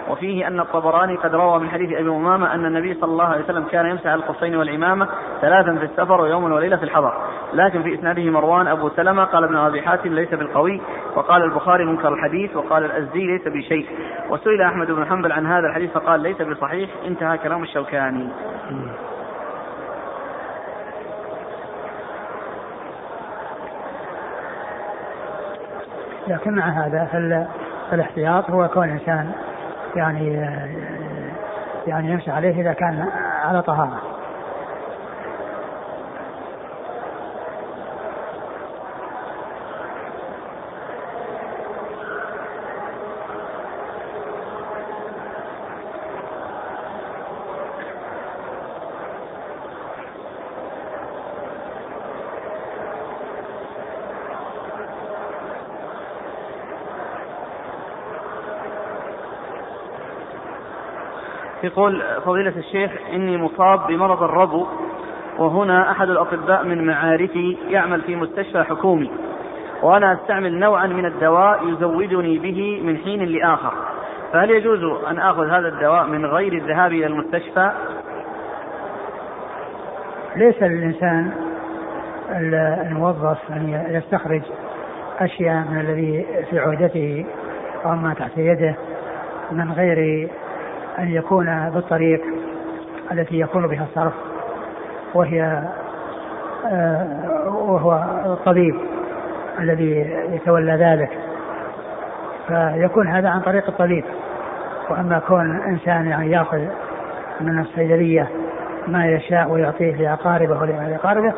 [0.10, 3.64] وفيه أن الطبراني قد روى من حديث أبي أمامة أن النبي صلى الله عليه وسلم
[3.64, 5.08] كان يمسح على الخفين والعمامة
[5.42, 7.14] ثلاثا في السفر ويوما وليلة في الحضر.
[7.54, 10.82] لكن في إسناده مروان أبو سلمة قال ابن أبي حاتم ليس بالقوي
[11.16, 13.88] وقال البخاري منكر الحديث وقال الأزدي ليس بشيء.
[14.30, 18.30] وسئل أحمد بن حنبل عن هذا الحديث فقال ليس بصحيح انتهى كلام الشوكاني.
[26.28, 27.08] لكن مع هذا
[27.90, 29.32] فالاحتياط هو كون الانسان
[29.96, 30.34] يعني
[31.88, 33.06] يعني يمشي عليه إذا كان
[33.46, 34.13] على طهارة.
[61.64, 64.68] يقول فضيلة الشيخ إني مصاب بمرض الربو
[65.40, 69.12] وهنا أحد الأطباء من معارفي يعمل في مستشفى حكومي
[69.84, 73.74] وأنا أستعمل نوعا من الدواء يزودني به من حين لآخر
[74.34, 77.72] فهل يجوز أن آخذ هذا الدواء من غير الذهاب إلى المستشفى؟
[80.36, 81.32] ليس للإنسان
[82.92, 84.42] الموظف أن يستخرج
[85.20, 87.26] أشياء من الذي في عهدته
[87.86, 88.76] أو ما تحت يده
[89.52, 90.30] من غير
[91.00, 92.22] أن يكون بالطريق
[93.12, 94.14] التي يكون بها الصرف
[95.14, 95.64] وهي
[96.66, 98.76] آه، وهو الطبيب
[99.60, 101.10] الذي يتولى ذلك
[102.48, 104.06] فيكون هذا عن طريق الطبيب
[104.90, 106.62] وأما كون إنسان يعني يأخذ
[107.42, 108.30] من الصيدلية
[108.88, 111.34] ما يشاء ويعطيه لأقاربه ولأقاربه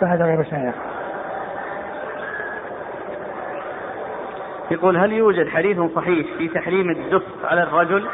[0.00, 0.72] فهذا غير سائغ.
[4.70, 8.06] يقول هل يوجد حديث صحيح في تحريم الدف على الرجل؟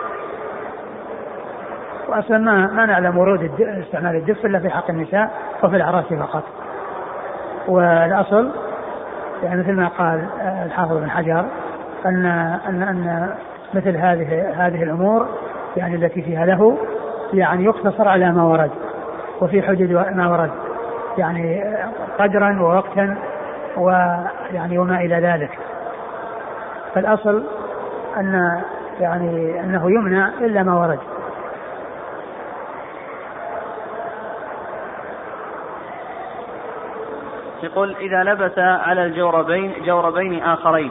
[2.12, 5.30] واصلا ما ما نعلم ورود استعمال الدف إلا في حق النساء
[5.62, 6.42] وفي الأعراس فقط.
[7.68, 8.50] والأصل
[9.42, 10.26] يعني مثل ما قال
[10.66, 11.44] الحافظ بن حجر
[12.06, 12.26] ان
[12.68, 13.34] ان أن
[13.74, 15.28] مثل هذه هذه الأمور
[15.76, 16.78] يعني التي فيها له
[17.32, 18.70] يعني يقتصر على ما ورد
[19.40, 20.50] وفي حدود ما ورد.
[21.18, 21.64] يعني
[22.18, 23.16] قدرا ووقتا
[23.76, 25.58] ويعني وما إلى ذلك.
[26.94, 27.44] فالأصل
[28.16, 28.62] ان
[29.00, 30.98] يعني أنه يمنع إلا ما ورد.
[37.62, 40.90] يقول إذا لبس على الجوربين جوربين آخرين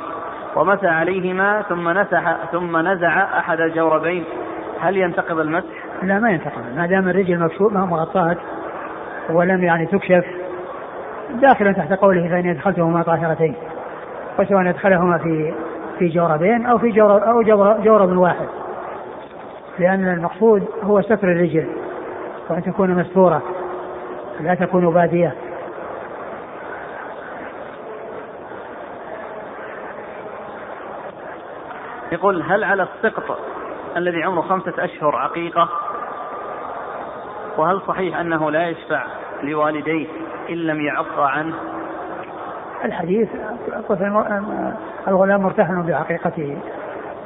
[0.55, 4.24] ومسى عليهما ثم نسح ثم نزع أحد الجوربين
[4.80, 5.67] هل ينتقض المسح؟
[6.03, 8.38] لا ما ينتقض ما دام الرجل مكشوف مغطاة
[9.30, 10.26] ولم يعني تكشف
[11.30, 13.55] داخلا تحت قوله فإن أدخلتهما طاهرتين
[14.39, 15.53] وسواء أدخلهما في
[15.99, 17.41] في جوربين أو في جورب أو
[17.84, 18.47] جورب واحد
[19.80, 21.67] لأن المقصود هو ستر الرجل
[22.49, 23.41] وأن تكون مستورة
[24.39, 25.36] لا تكون بادية
[32.12, 33.39] يقول هل على السقط
[33.97, 35.70] الذي عمره خمسة أشهر عقيقة؟
[37.57, 39.03] وهل صحيح أنه لا يشفع
[39.43, 40.07] لوالديه
[40.49, 41.55] إن لم يعق عنه؟
[42.86, 43.30] الحديث
[45.07, 46.57] الغلام مرتهن بعقيقته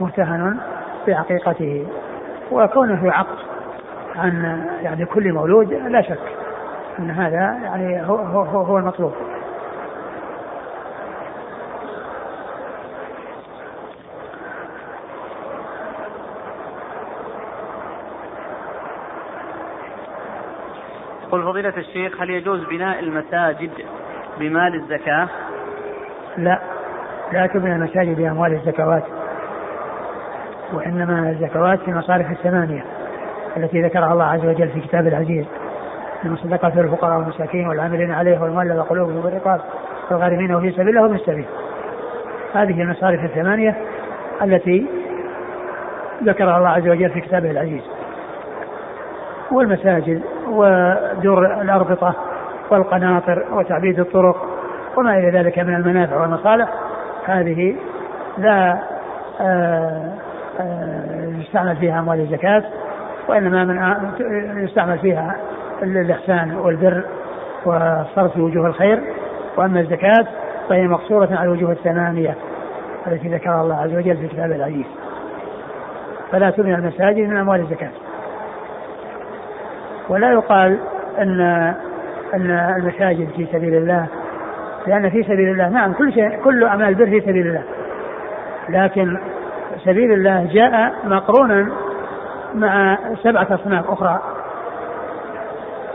[0.02, 0.60] مرتهن
[1.08, 1.88] بعقيقته
[2.52, 3.28] وكونه يعق
[4.16, 6.36] عن يعني كل مولود لا شك
[7.00, 9.14] أن هذا يعني هو هو, هو المطلوب
[21.36, 23.72] يقول فضيلة الشيخ هل يجوز بناء المساجد
[24.40, 25.28] بمال الزكاة؟
[26.38, 26.60] لا.
[27.34, 29.04] لا تبنى المساجد بأموال الزكوات
[30.74, 32.86] وإنما الزكوات في مصارف الثمانية
[33.58, 35.46] التي ذكرها الله عز وجل في كتاب العزيز.
[36.26, 39.62] المصدقة في الفقراء والمساكين والعاملين عليه والمؤلفة قلوبهم والرقاب
[40.12, 41.46] والغارمين وفي سبيل الله السبيل.
[42.54, 43.78] هذه المصارف الثمانية
[44.42, 44.86] التي
[46.24, 47.95] ذكرها الله عز وجل في كتابه العزيز.
[49.52, 52.16] والمساجد ودور الأربطة
[52.70, 54.46] والقناطر وتعبيد الطرق
[54.98, 56.70] وما إلى ذلك من المنافع والمصالح
[57.26, 57.76] هذه
[58.38, 58.80] لا
[59.42, 60.14] آه،
[60.60, 62.64] آه، يستعمل فيها أموال الزكاة
[63.28, 65.36] وإنما من يستعمل فيها
[65.84, 67.04] الإحسان والبر
[67.66, 69.02] وصرف وجوه الخير.
[69.58, 70.26] وأما الزكاة
[70.70, 72.36] فهي مقصورة على الوجوه الثمانية
[73.08, 74.86] التي ذكرها الله عز وجل في كتابه العزيز.
[76.32, 77.92] فلا تبنى المساجد من أموال الزكاة.
[80.10, 80.80] ولا يقال
[81.20, 81.42] أن
[82.34, 84.08] أن المساجد في سبيل الله
[84.88, 87.64] لأن في سبيل الله نعم كل شيء كل أعمال البر في سبيل الله.
[88.70, 89.18] لكن
[89.84, 91.72] سبيل الله جاء مقرونا
[92.54, 94.20] مع سبعة أصناف أخرى.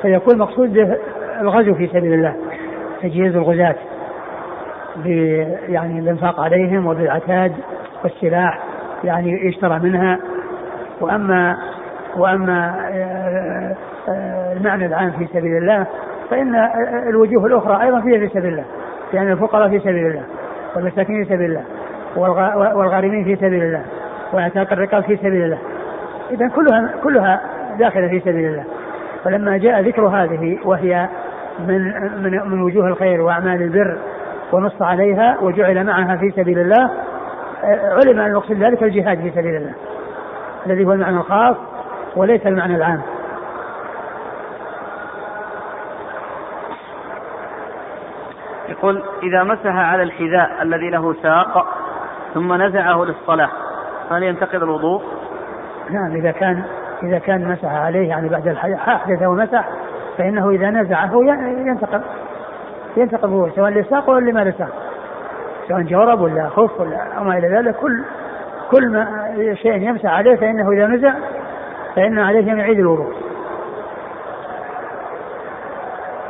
[0.02, 0.96] فيكون مقصود به
[1.40, 2.36] الغزو في سبيل الله
[3.02, 3.76] تجهيز الغزاة
[5.68, 7.52] يعني الإنفاق عليهم وبالعتاد
[8.04, 8.60] والسلاح
[9.04, 10.18] يعني يشترى منها.
[11.00, 11.56] وأما
[12.16, 12.74] وأما
[14.56, 15.86] المعنى العام في سبيل الله
[16.30, 16.54] فإن
[17.08, 18.64] الوجوه الأخرى أيضا فيها في سبيل الله
[19.14, 20.22] يعني الفقراء في سبيل الله
[20.76, 21.64] والمساكين في سبيل الله
[22.76, 23.82] والغارمين في سبيل الله
[24.32, 25.58] وأعتاق الرقاب في سبيل الله.
[26.30, 27.40] اذا كلها كلها
[27.78, 28.64] داخلة في سبيل الله.
[29.24, 31.08] فلما جاء ذكر هذه وهي
[31.68, 31.92] من
[32.22, 33.98] من من وجوه الخير وأعمال البر
[34.52, 36.90] ونص عليها وجعل معها في سبيل الله
[37.64, 39.72] آه، علم أن المقصود ذلك الجهاد في سبيل الله
[40.66, 41.56] الذي هو المعنى الخاص
[42.16, 43.00] وليس المعنى العام.
[48.80, 51.66] يقول إذا مسح على الحذاء الذي له ساق
[52.34, 53.50] ثم نزعه للصلاة
[54.10, 55.02] هل ينتقض الوضوء؟
[55.90, 56.62] نعم إذا كان
[57.02, 58.48] إذا كان مسح عليه يعني بعد
[58.88, 59.68] أحدث ومسح
[60.18, 61.24] فإنه إذا نزعه
[61.66, 62.02] ينتقض.
[62.96, 64.72] ينتقض الوضوء سواء لساق ولا لما لساق
[65.68, 68.04] سواء جورب ولا خف ولا ما إلى ذلك كل
[68.70, 71.14] كل ما شيء يمسح عليه فإنه إذا نزع
[71.96, 73.12] فإن عليه أن يعيد الوضوء.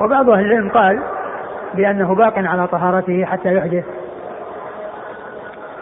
[0.00, 1.00] وبعض أهل العلم قال
[1.74, 3.84] بأنه باق على طهارته حتى يحدث.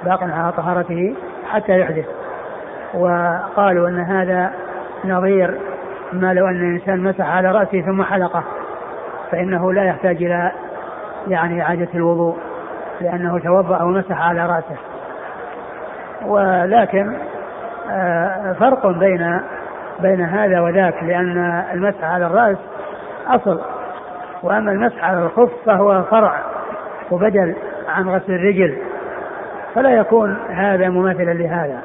[0.04, 1.14] باق على طهارته
[1.50, 2.06] حتى يحدث.
[2.94, 4.50] وقالوا أن هذا
[5.04, 5.58] نظير
[6.12, 8.44] ما لو أن الإنسان مسح على رأسه ثم حلقه
[9.30, 10.52] فإنه لا يحتاج إلى
[11.28, 12.36] يعني إعادة الوضوء
[13.00, 14.76] لأنه توضأ ومسح على رأسه.
[16.26, 17.16] ولكن
[17.90, 19.40] آه، فرق بين
[20.00, 22.56] بين هذا وذاك لأن المسح على الرأس
[23.26, 23.60] أصل.
[24.42, 26.44] وأما المسح على الخف فهو فرع
[27.10, 27.54] وبدل
[27.88, 28.78] عن غسل الرجل.
[29.74, 31.82] فلا يكون هذا مماثلا لهذا.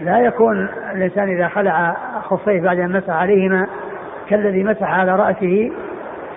[0.00, 1.96] لا يكون الإنسان إذا خلع
[2.28, 3.66] خفيه بعد أن مسح عليهما
[4.28, 5.72] كالذي مسح على رأسه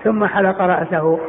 [0.04, 1.20] ثم حلق رأسه.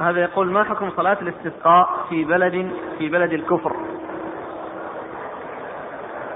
[0.00, 3.72] هذا يقول ما حكم صلاة الاستسقاء في بلد في بلد الكفر؟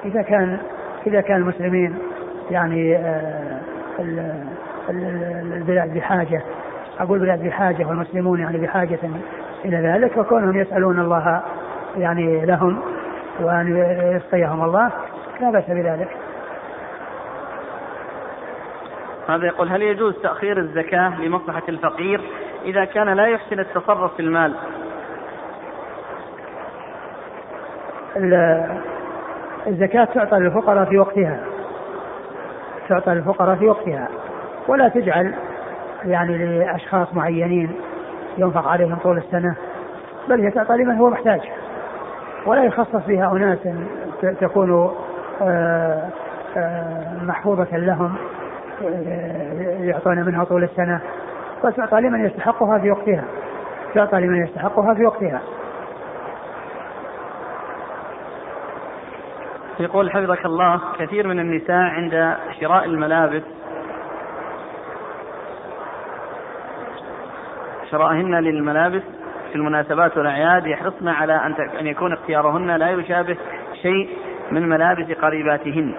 [0.05, 0.59] إذا كان
[1.07, 1.99] إذا كان المسلمين
[2.51, 3.61] يعني آه،
[4.91, 6.43] البلاد بحاجة
[7.01, 8.99] أقول البلاد بحاجة والمسلمون يعني بحاجة
[9.65, 11.43] إلى ذلك وكونهم يسألون الله
[11.97, 12.83] يعني لهم
[13.41, 13.77] وأن
[14.17, 14.91] يسقيهم الله
[15.41, 16.09] لا بأس بذلك.
[19.29, 22.21] هذا يقول هل يجوز تأخير الزكاة لمصلحة الفقير
[22.65, 24.55] إذا كان لا يحسن التصرف في المال؟
[29.67, 31.41] الزكاة تعطى للفقراء في وقتها.
[32.89, 34.09] تعطى للفقراء في وقتها.
[34.69, 35.35] ولا تجعل
[36.05, 37.71] يعني لأشخاص معينين
[38.39, 39.57] ينفق عليهم طول السنة
[40.29, 41.41] بل هي تعطى لمن هو محتاج.
[42.47, 43.59] ولا يخصص بها أناس
[44.41, 44.91] تكون
[45.43, 46.09] آه،
[46.57, 48.15] آه، محفوظة لهم
[48.85, 51.01] آه، يعطون منها طول السنة.
[51.65, 53.25] وتعطى لمن يستحقها في وقتها.
[53.95, 55.41] تعطى لمن يستحقها في وقتها.
[59.81, 63.43] يقول حفظك الله كثير من النساء عند شراء الملابس
[67.91, 69.03] شرائهن للملابس
[69.51, 73.37] في المناسبات والأعياد يحرصن على أن أن يكون اختيارهن لا يشابه
[73.83, 74.09] شيء
[74.51, 75.95] من ملابس قريباتهن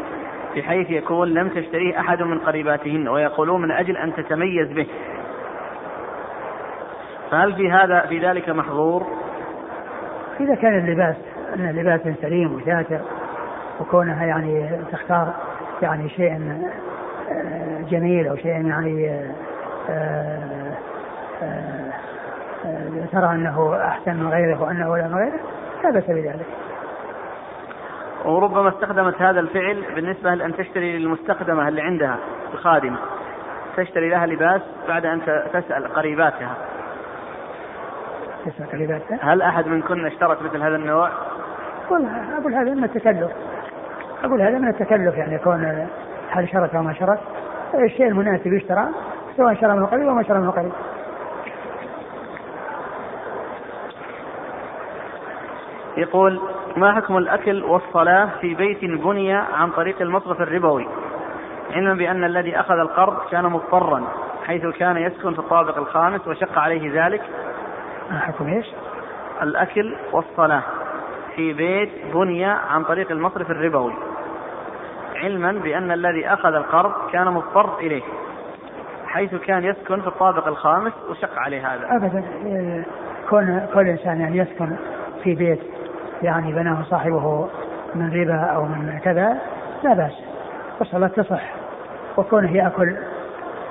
[0.56, 4.88] بحيث يكون لم تشتريه أحد من قريباتهن ويقولون من أجل أن تتميز به
[7.32, 9.08] فهل في هذا في ذلك محظور؟
[10.40, 11.16] إذا كان اللباس
[11.56, 13.00] أن لباس سليم وشاتر
[13.84, 15.34] وكونها يعني تختار
[15.82, 16.62] يعني شيء
[17.32, 19.10] آه، جميل أو شيء يعني
[19.90, 20.78] آه،
[21.44, 21.94] آه،
[23.12, 25.40] ترى أنه أحسن من غيره وأنه لا من غيره
[25.84, 26.46] لا بأس بذلك.
[28.26, 32.18] وربما استخدمت هذا الفعل بالنسبة لأن تشتري للمستخدمة اللي عندها
[32.54, 32.98] الخادمة
[33.78, 35.22] تشتري لها لباس بعد أن
[35.54, 36.56] تسأل قريباتها.
[38.46, 41.10] تسأل قريباتها؟ هل أحد منكن اشترت مثل هذا النوع؟
[41.90, 43.32] والله أقول هذا من التكلف.
[44.24, 45.88] أقول هذا من التكلف يعني يكون
[46.30, 47.20] هل شرط أو ما شرط
[47.74, 48.88] الشيء المناسب يشترى
[49.38, 50.72] سواء شرى من قريب أو ما شرى من قريب.
[55.98, 56.42] يقول
[56.78, 60.88] ما حكم الأكل والصلاة في بيت بني عن طريق المصرف الربوي؟
[61.72, 64.04] علما بأن الذي أخذ القرض كان مضطرا
[64.46, 67.22] حيث كان يسكن في الطابق الخامس وشق عليه ذلك.
[68.12, 68.66] ما حكم إيش؟
[69.42, 70.64] الأكل والصلاة
[71.36, 73.94] في بيت بني عن طريق المصرف الربوي.
[75.24, 78.04] علما بأن الذي أخذ القرض كان مضطر إليه
[79.08, 81.96] حيث كان يسكن في الطابق الخامس وشق عليه هذا.
[81.96, 82.24] أبدا
[83.30, 84.76] كون كل إنسان يعني يسكن
[85.24, 85.60] في بيت
[86.22, 87.50] يعني بناه صاحبه
[87.96, 89.38] من ربا أو من كذا
[89.84, 90.14] لا بأس
[90.80, 91.54] والصلاة تصح
[92.18, 92.96] وكونه يأكل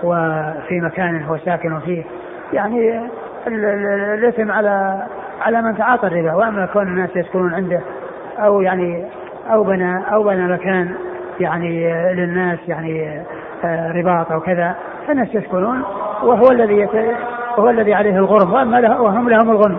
[0.03, 2.05] وفي مكان هو ساكن فيه
[2.53, 3.09] يعني
[3.47, 5.07] الإثم على
[5.41, 7.81] على من تعاطى الربا وأما كون الناس يسكنون عنده
[8.39, 9.09] أو يعني
[9.53, 10.95] أو بنى أو بنى مكان
[11.43, 13.23] يعني للناس يعني
[13.65, 14.77] آه، رباط أو كذا
[15.07, 15.83] فالناس يسكنون
[16.23, 16.89] وهو الذي
[17.59, 18.53] وهو الذي عليه الغرم
[19.01, 19.79] وهم لهم الغنم.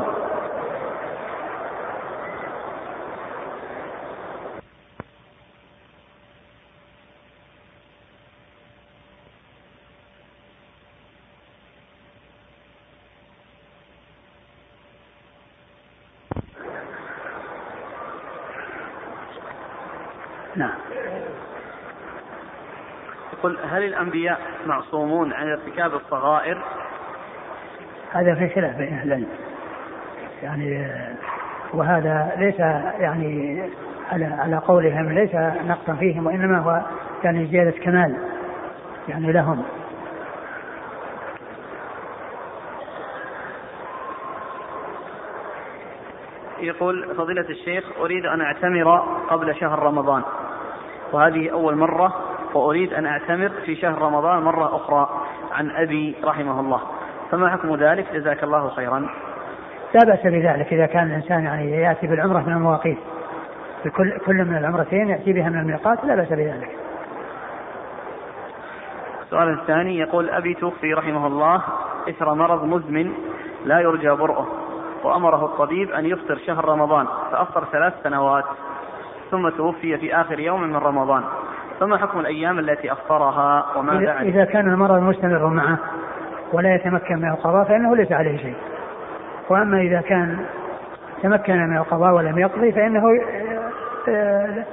[23.45, 26.57] هل الأنبياء معصومون عن ارتكاب الصغائر؟
[28.11, 29.27] هذا في خلاف بين أهل العلم
[30.43, 30.87] يعني
[31.73, 32.59] وهذا ليس
[32.99, 33.61] يعني
[34.11, 35.35] على على قولهم ليس
[35.65, 36.81] نقصا فيهم وإنما هو
[37.23, 38.17] يعني زيادة كمال
[39.09, 39.63] يعني لهم
[46.59, 48.97] يقول فضيلة الشيخ أريد أن أعتمر
[49.29, 50.23] قبل شهر رمضان
[51.11, 55.09] وهذه أول مرة وأريد أن أعتمر في شهر رمضان مرة أخرى
[55.51, 56.81] عن أبي رحمه الله.
[57.31, 58.99] فما حكم ذلك؟ جزاك الله خيرا.
[59.93, 62.97] لا بأس بذلك إذا كان الإنسان يعني يأتي بالعمرة من المواقيت.
[63.97, 66.69] كل كل من العمرتين يأتي بها من الميقات لا بأس بذلك.
[69.23, 71.61] السؤال الثاني يقول أبي توفي رحمه الله
[72.09, 73.13] إثر مرض مزمن
[73.65, 74.47] لا يرجى برؤه
[75.03, 78.45] وأمره الطبيب أن يفطر شهر رمضان فأفطر ثلاث سنوات
[79.31, 81.23] ثم توفي في آخر يوم من رمضان.
[81.79, 85.77] فما حكم الأيام التي أفطرها وما إذا, إذا كان المرض مستمر معه
[86.53, 88.55] ولا يتمكن من القضاء فإنه ليس عليه شيء.
[89.49, 90.45] وأما إذا كان
[91.23, 93.21] تمكن من القضاء ولم يقضي فإنه
[94.09, 94.65] آه،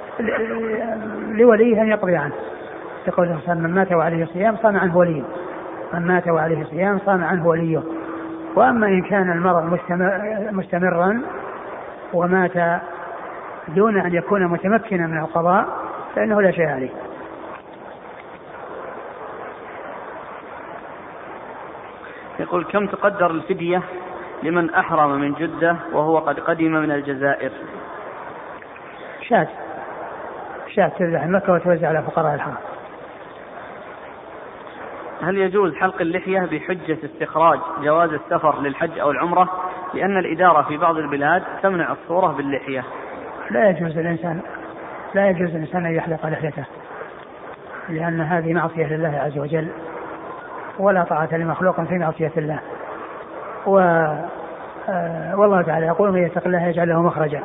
[1.31, 2.33] لوليه أن يقضي عنه.
[3.07, 5.23] يقول الإنسان من مات وعليه صيام صام عنه وليه.
[5.93, 7.81] من مات وعليه صيام صام عنه وليه.
[8.55, 10.21] وأما إن كان المرض مستمر
[10.51, 11.21] مستمرا
[12.13, 12.81] ومات
[13.67, 15.80] دون أن يكون متمكنا من القضاء
[16.15, 16.89] فإنه لا شيء عليه.
[22.39, 23.81] يقول كم تقدر الفدية
[24.43, 27.51] لمن أحرم من جدة وهو قد قدم من الجزائر؟
[29.21, 29.47] شاة.
[30.75, 32.57] شاة تذبح مكة وتوزع على فقراء الحرم.
[35.21, 39.49] هل يجوز حلق اللحية بحجة استخراج جواز السفر للحج أو العمرة؟
[39.93, 42.83] لأن الإدارة في بعض البلاد تمنع الصورة باللحية.
[43.51, 44.41] لا يجوز الإنسان
[45.13, 46.63] لا يجوز الإنسان أن يحلق لحيته
[47.89, 49.67] لأن هذه معصية لله عز وجل
[50.79, 52.59] ولا طاعة لمخلوق في معصية الله.
[53.65, 53.79] و
[54.89, 57.43] آه، والله تعالى يقول من يتق الله يجعل له مخرجا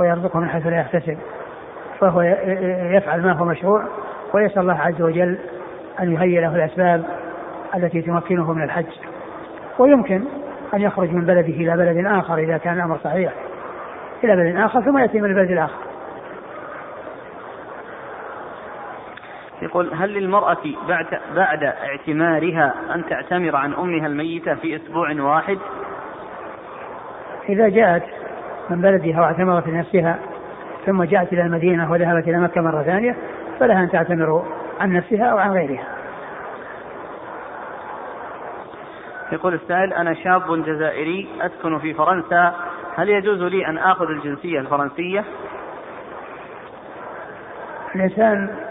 [0.00, 1.18] ويرزقه من حيث لا يحتسب
[2.00, 2.22] فهو
[2.92, 3.84] يفعل ما هو مشروع
[4.34, 5.38] ويسأل الله عز وجل
[6.00, 7.04] أن يهيئ له الأسباب
[7.74, 8.86] التي تمكنه من الحج.
[9.78, 10.24] ويمكن
[10.74, 13.32] أن يخرج من بلده إلى بلد آخر إذا كان الأمر صحيح
[14.24, 15.87] إلى بلد آخر ثم يأتي من البلد الآخر.
[19.68, 20.56] يقول هل للمرأة
[20.88, 21.06] بعد
[21.36, 25.58] بعد اعتمارها أن تعتمر عن أمها الميتة في أسبوع واحد؟
[27.48, 28.02] إذا جاءت
[28.70, 30.18] من بلدها واعتمرت لنفسها
[30.86, 33.16] ثم جاءت إلى المدينة وذهبت إلى مكة مرة ثانية
[33.60, 34.44] فلها أن تعتمر
[34.80, 35.84] عن نفسها أو عن غيرها
[39.32, 42.54] يقول السائل أنا شاب جزائري أسكن في فرنسا
[42.96, 45.24] هل يجوز لي أن آخذ الجنسية الفرنسية؟
[47.94, 48.67] الإنسان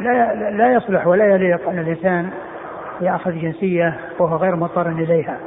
[0.00, 2.30] لا لا يصلح ولا يليق أن الإنسان
[3.00, 5.38] يأخذ جنسية وهو غير مضطر إليها.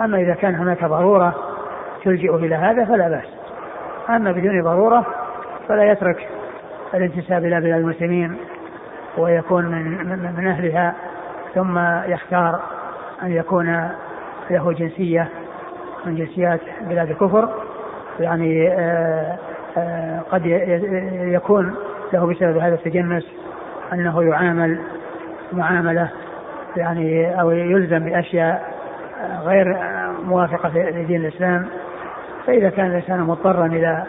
[0.00, 1.34] أما إذا كان هناك ضرورة
[2.04, 3.28] تلجئ إلى هذا فلا بأس.
[4.10, 5.06] أما بدون ضرورة
[5.68, 6.28] فلا يترك
[6.94, 8.36] الانتساب إلى بلاد المسلمين
[9.18, 10.94] ويكون من, من أهلها
[11.54, 11.78] ثم
[12.12, 12.60] يختار
[13.22, 13.90] أن يكون
[14.50, 15.28] له جنسية
[16.06, 17.48] من جنسيات بلاد الكفر.
[18.20, 19.38] يعني آه،
[19.78, 20.46] آه، قد
[21.12, 21.74] يكون
[22.12, 23.24] له بسبب هذا التجنس
[23.92, 24.78] أنه يعامل
[25.52, 26.10] معاملة
[26.76, 28.74] يعني أو يلزم بأشياء
[29.44, 29.76] غير
[30.24, 31.68] موافقة لدين الإسلام.
[32.46, 34.04] فإذا كان الإنسان مضطرا إلى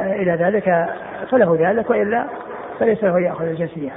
[0.00, 0.94] إلى ذلك
[1.30, 2.24] فله ذلك وإلا
[2.80, 3.92] فليس له يأخذ الجنسية.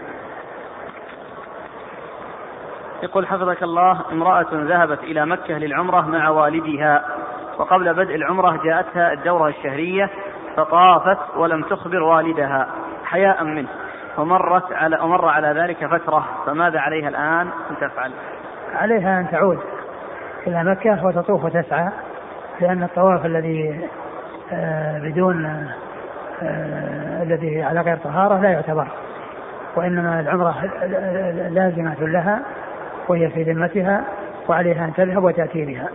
[3.03, 7.05] يقول حفظك الله امرأة ذهبت إلى مكة للعمرة مع والدها
[7.57, 10.09] وقبل بدء العمرة جاءتها الدورة الشهرية
[10.55, 12.67] فطافت ولم تخبر والدها
[13.03, 13.67] حياء منه.
[14.17, 18.11] ومرت على ومر على ذلك فترة فماذا عليها الآن أن تفعل؟
[18.75, 19.59] عليها أن تعود
[20.47, 21.89] إلى مكة وتطوف وتسعى
[22.61, 23.89] لأن الطواف الذي
[24.51, 25.45] آه، بدون
[26.43, 28.87] آه، الذي على غير طهارة لا يعتبر
[29.75, 30.65] وإنما العمرة
[31.49, 32.41] لازمة لها
[33.07, 34.03] وهي في ذمتها
[34.47, 35.89] وعليها أن تذهب وتأتي بها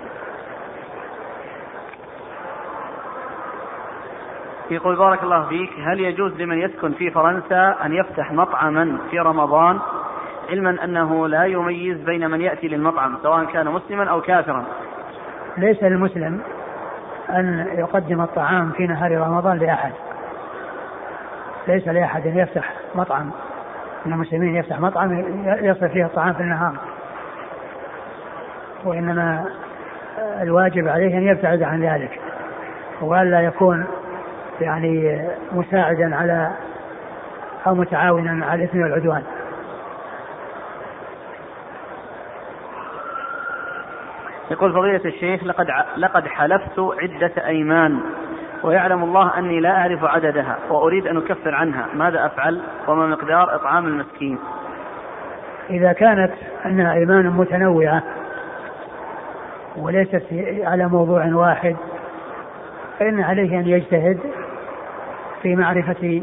[4.73, 9.79] يقول بارك الله فيك هل يجوز لمن يسكن في فرنسا أن يفتح مطعما في رمضان؟
[10.51, 14.65] علما أنه لا يميز بين من يأتي للمطعم سواء كان مسلما أو كافرا.
[15.59, 16.41] ليس للمسلم
[17.31, 19.93] أن يقدم الطعام في نهار رمضان لأحد.
[21.69, 23.31] ليس لأحد أن يفتح مطعم.
[24.07, 26.77] من المسلمين يفتح مطعم يصل فيه الطعام في النهار.
[28.85, 29.45] وإنما
[30.41, 32.21] الواجب عليه أن يبتعد عن ذلك.
[33.01, 33.87] وألا يكون
[34.61, 36.51] يعني مساعدا على
[37.67, 39.23] أو متعاونا على الإثم والعدوان.
[44.51, 48.01] يقول فضيلة الشيخ لقد لقد حلفت عدة أيمان
[48.63, 51.87] ويعلم الله أني لا أعرف عددها وأريد أن أكفر عنها.
[51.95, 54.39] ماذا أفعل؟ وما مقدار إطعام المسكين؟
[55.71, 56.33] إذا كانت
[56.67, 58.03] أنها أيمان متنوعة
[59.77, 60.23] وليست
[60.65, 61.77] على موضوع واحد
[62.99, 64.19] فإن عليه أن يجتهد
[65.43, 66.23] في معرفة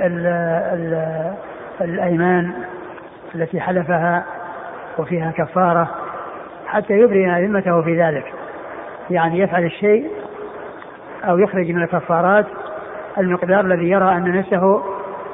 [0.00, 0.26] ال
[0.74, 1.34] ال
[1.80, 2.52] الأيمان
[3.34, 4.24] التي حلفها
[4.98, 5.88] وفيها كفارة
[6.66, 8.32] حتى يبرئ ذمته في ذلك.
[9.10, 10.10] يعني يفعل الشيء
[11.24, 12.46] أو يخرج من الكفارات
[13.18, 14.82] المقدار الذي يرى أن نفسه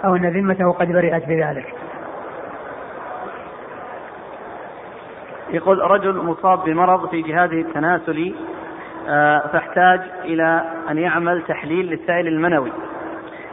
[0.05, 1.74] أو أن ذمته قد برئت بذلك.
[5.51, 8.34] يقول رجل مصاب بمرض في جهازه التناسلي
[9.52, 12.72] فاحتاج إلى أن يعمل تحليل للسائل المنوي.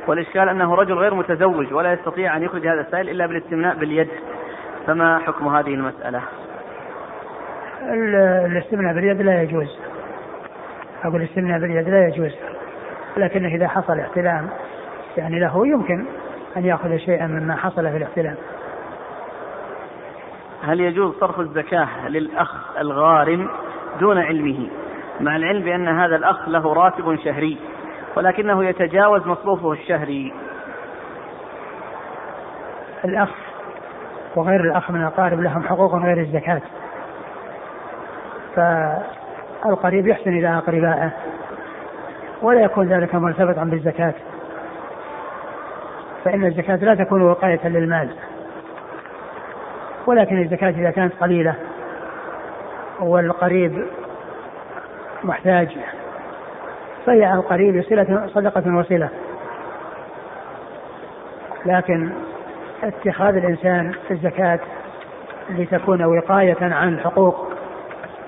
[0.08, 4.08] والإشكال أنه رجل غير متزوج ولا يستطيع أن يخرج هذا السائل إلا بالاستمناء باليد.
[4.88, 6.22] فما حكم هذه المسألة؟
[8.45, 9.80] الاستمناء باليد لا يجوز.
[11.04, 12.36] أقول الاستمناء باليد لا يجوز.
[13.18, 14.49] لكن إذا حصل احتلام
[15.18, 16.06] يعني له يمكن
[16.58, 18.36] أن يأخذ شيئا مما حصل في الاحتلام.
[20.64, 23.49] هل يجوز صرف الزكاة للأخ الغارم
[23.99, 24.68] دون علمه؟
[25.20, 27.57] مع العلم بأن هذا الأخ له راتب شهري
[28.18, 30.34] ولكنه يتجاوز مصروفه الشهري.
[33.05, 33.30] الأخ
[34.36, 36.61] وغير الأخ من الأقارب لهم حقوق غير الزكاة.
[38.55, 41.11] فالقريب يحسن إلى أقربائه
[42.41, 44.14] ولا يكون ذلك مرتبطا بالزكاة.
[46.26, 48.09] فإن الزكاة لا تكون وقاية للمال
[50.07, 51.55] ولكن الزكاة إذا كانت قليلة
[52.99, 53.86] والقريب
[55.24, 55.78] محتاج.
[57.05, 59.09] فهي القريب صلة صدقة وصلة.
[61.65, 62.09] لكن
[62.84, 64.59] اتخاذ الإنسان الزكاة
[65.49, 67.51] لتكون وقاية عن الحقوق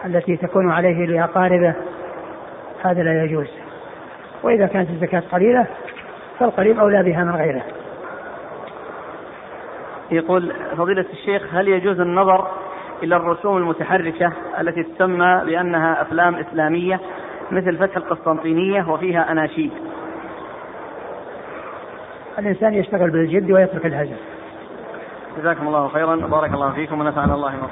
[0.05, 1.73] التي تكون عليه لأقاربه
[2.83, 3.47] هذا لا يجوز.
[4.43, 5.65] وإذا كانت الزكاة قليلة
[6.39, 7.63] فالقريب أولى بها من غيره.
[10.11, 12.47] يقول فضيلة الشيخ هل يجوز النظر
[13.03, 16.99] إلى الرسوم المتحركة التي تسمى بأنها أفلام إسلامية
[17.51, 19.71] مثل فتح القسطنطينية وفيها أناشيد.
[22.39, 24.15] الإنسان يشتغل بالجد ويترك الهزل
[25.37, 26.15] جزاكم الله خيرا.
[26.15, 27.67] وبارك الله فيكم ونفعنا الله ما